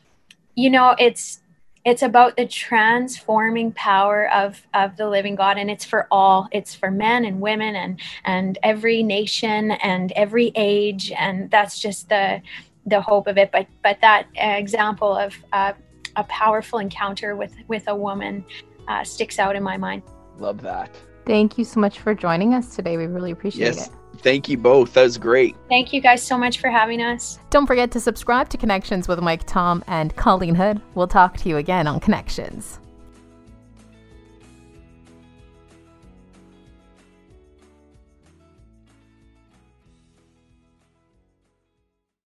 you 0.55 0.71
know 0.71 0.95
it's 0.99 1.41
it's 1.85 2.03
about 2.03 2.37
the 2.37 2.47
transforming 2.47 3.73
power 3.73 4.31
of 4.33 4.63
of 4.75 4.97
the 4.97 5.09
living 5.09 5.35
god 5.35 5.59
and 5.59 5.71
it's 5.71 5.85
for 5.85 6.07
all. 6.11 6.49
It's 6.53 6.75
for 6.75 6.91
men 6.91 7.25
and 7.25 7.41
women 7.41 7.75
and 7.75 8.01
and 8.25 8.59
every 8.63 9.03
nation 9.03 9.73
and 9.73 10.13
every 10.13 10.53
age 10.55 11.13
and 11.13 11.51
that's 11.51 11.79
just 11.81 12.09
the 12.09 12.41
the 12.87 13.01
hope 13.01 13.27
of 13.27 13.37
it. 13.37 13.51
But 13.51 13.67
but 13.83 14.01
that 14.01 14.27
example 14.37 15.17
of 15.17 15.35
uh, 15.53 15.73
a 16.17 16.25
powerful 16.25 16.79
encounter 16.79 17.35
with 17.35 17.55
with 17.67 17.89
a 17.89 17.97
woman 17.97 18.45
uh, 18.87 19.03
sticks 19.03 19.39
out 19.39 19.57
in 19.57 19.63
my 19.63 19.77
mind. 19.77 20.03
Love 20.39 20.61
that. 20.63 20.95
Thank 21.27 21.59
you 21.59 21.65
so 21.65 21.81
much 21.81 22.01
for 22.01 22.15
joining 22.15 22.55
us 22.55 22.75
today. 22.75 22.97
We 22.97 23.07
really 23.07 23.31
appreciate 23.31 23.75
yes. 23.75 23.89
it 23.89 23.95
Thank 24.23 24.49
you 24.49 24.57
both. 24.57 24.95
That 24.95 25.03
was 25.03 25.19
great. 25.19 25.57
Thank 25.69 25.93
you 25.93 26.01
guys 26.01 26.23
so 26.23 26.39
much 26.39 26.59
for 26.59 26.69
having 26.69 27.03
us. 27.03 27.39
Don't 27.51 27.67
forget 27.67 27.91
to 27.93 28.01
subscribe 28.01 28.49
to 28.51 28.57
Connections 28.57 29.09
with 29.09 29.21
Mike 29.21 29.45
Tom 29.47 29.83
and 29.87 30.15
Colleen 30.17 30.55
Hood. 30.55 30.81
We'll 30.95 31.09
talk 31.09 31.37
to 31.39 31.49
you 31.49 31.57
again 31.57 31.87
on 31.87 32.01
Connections. 32.01 32.79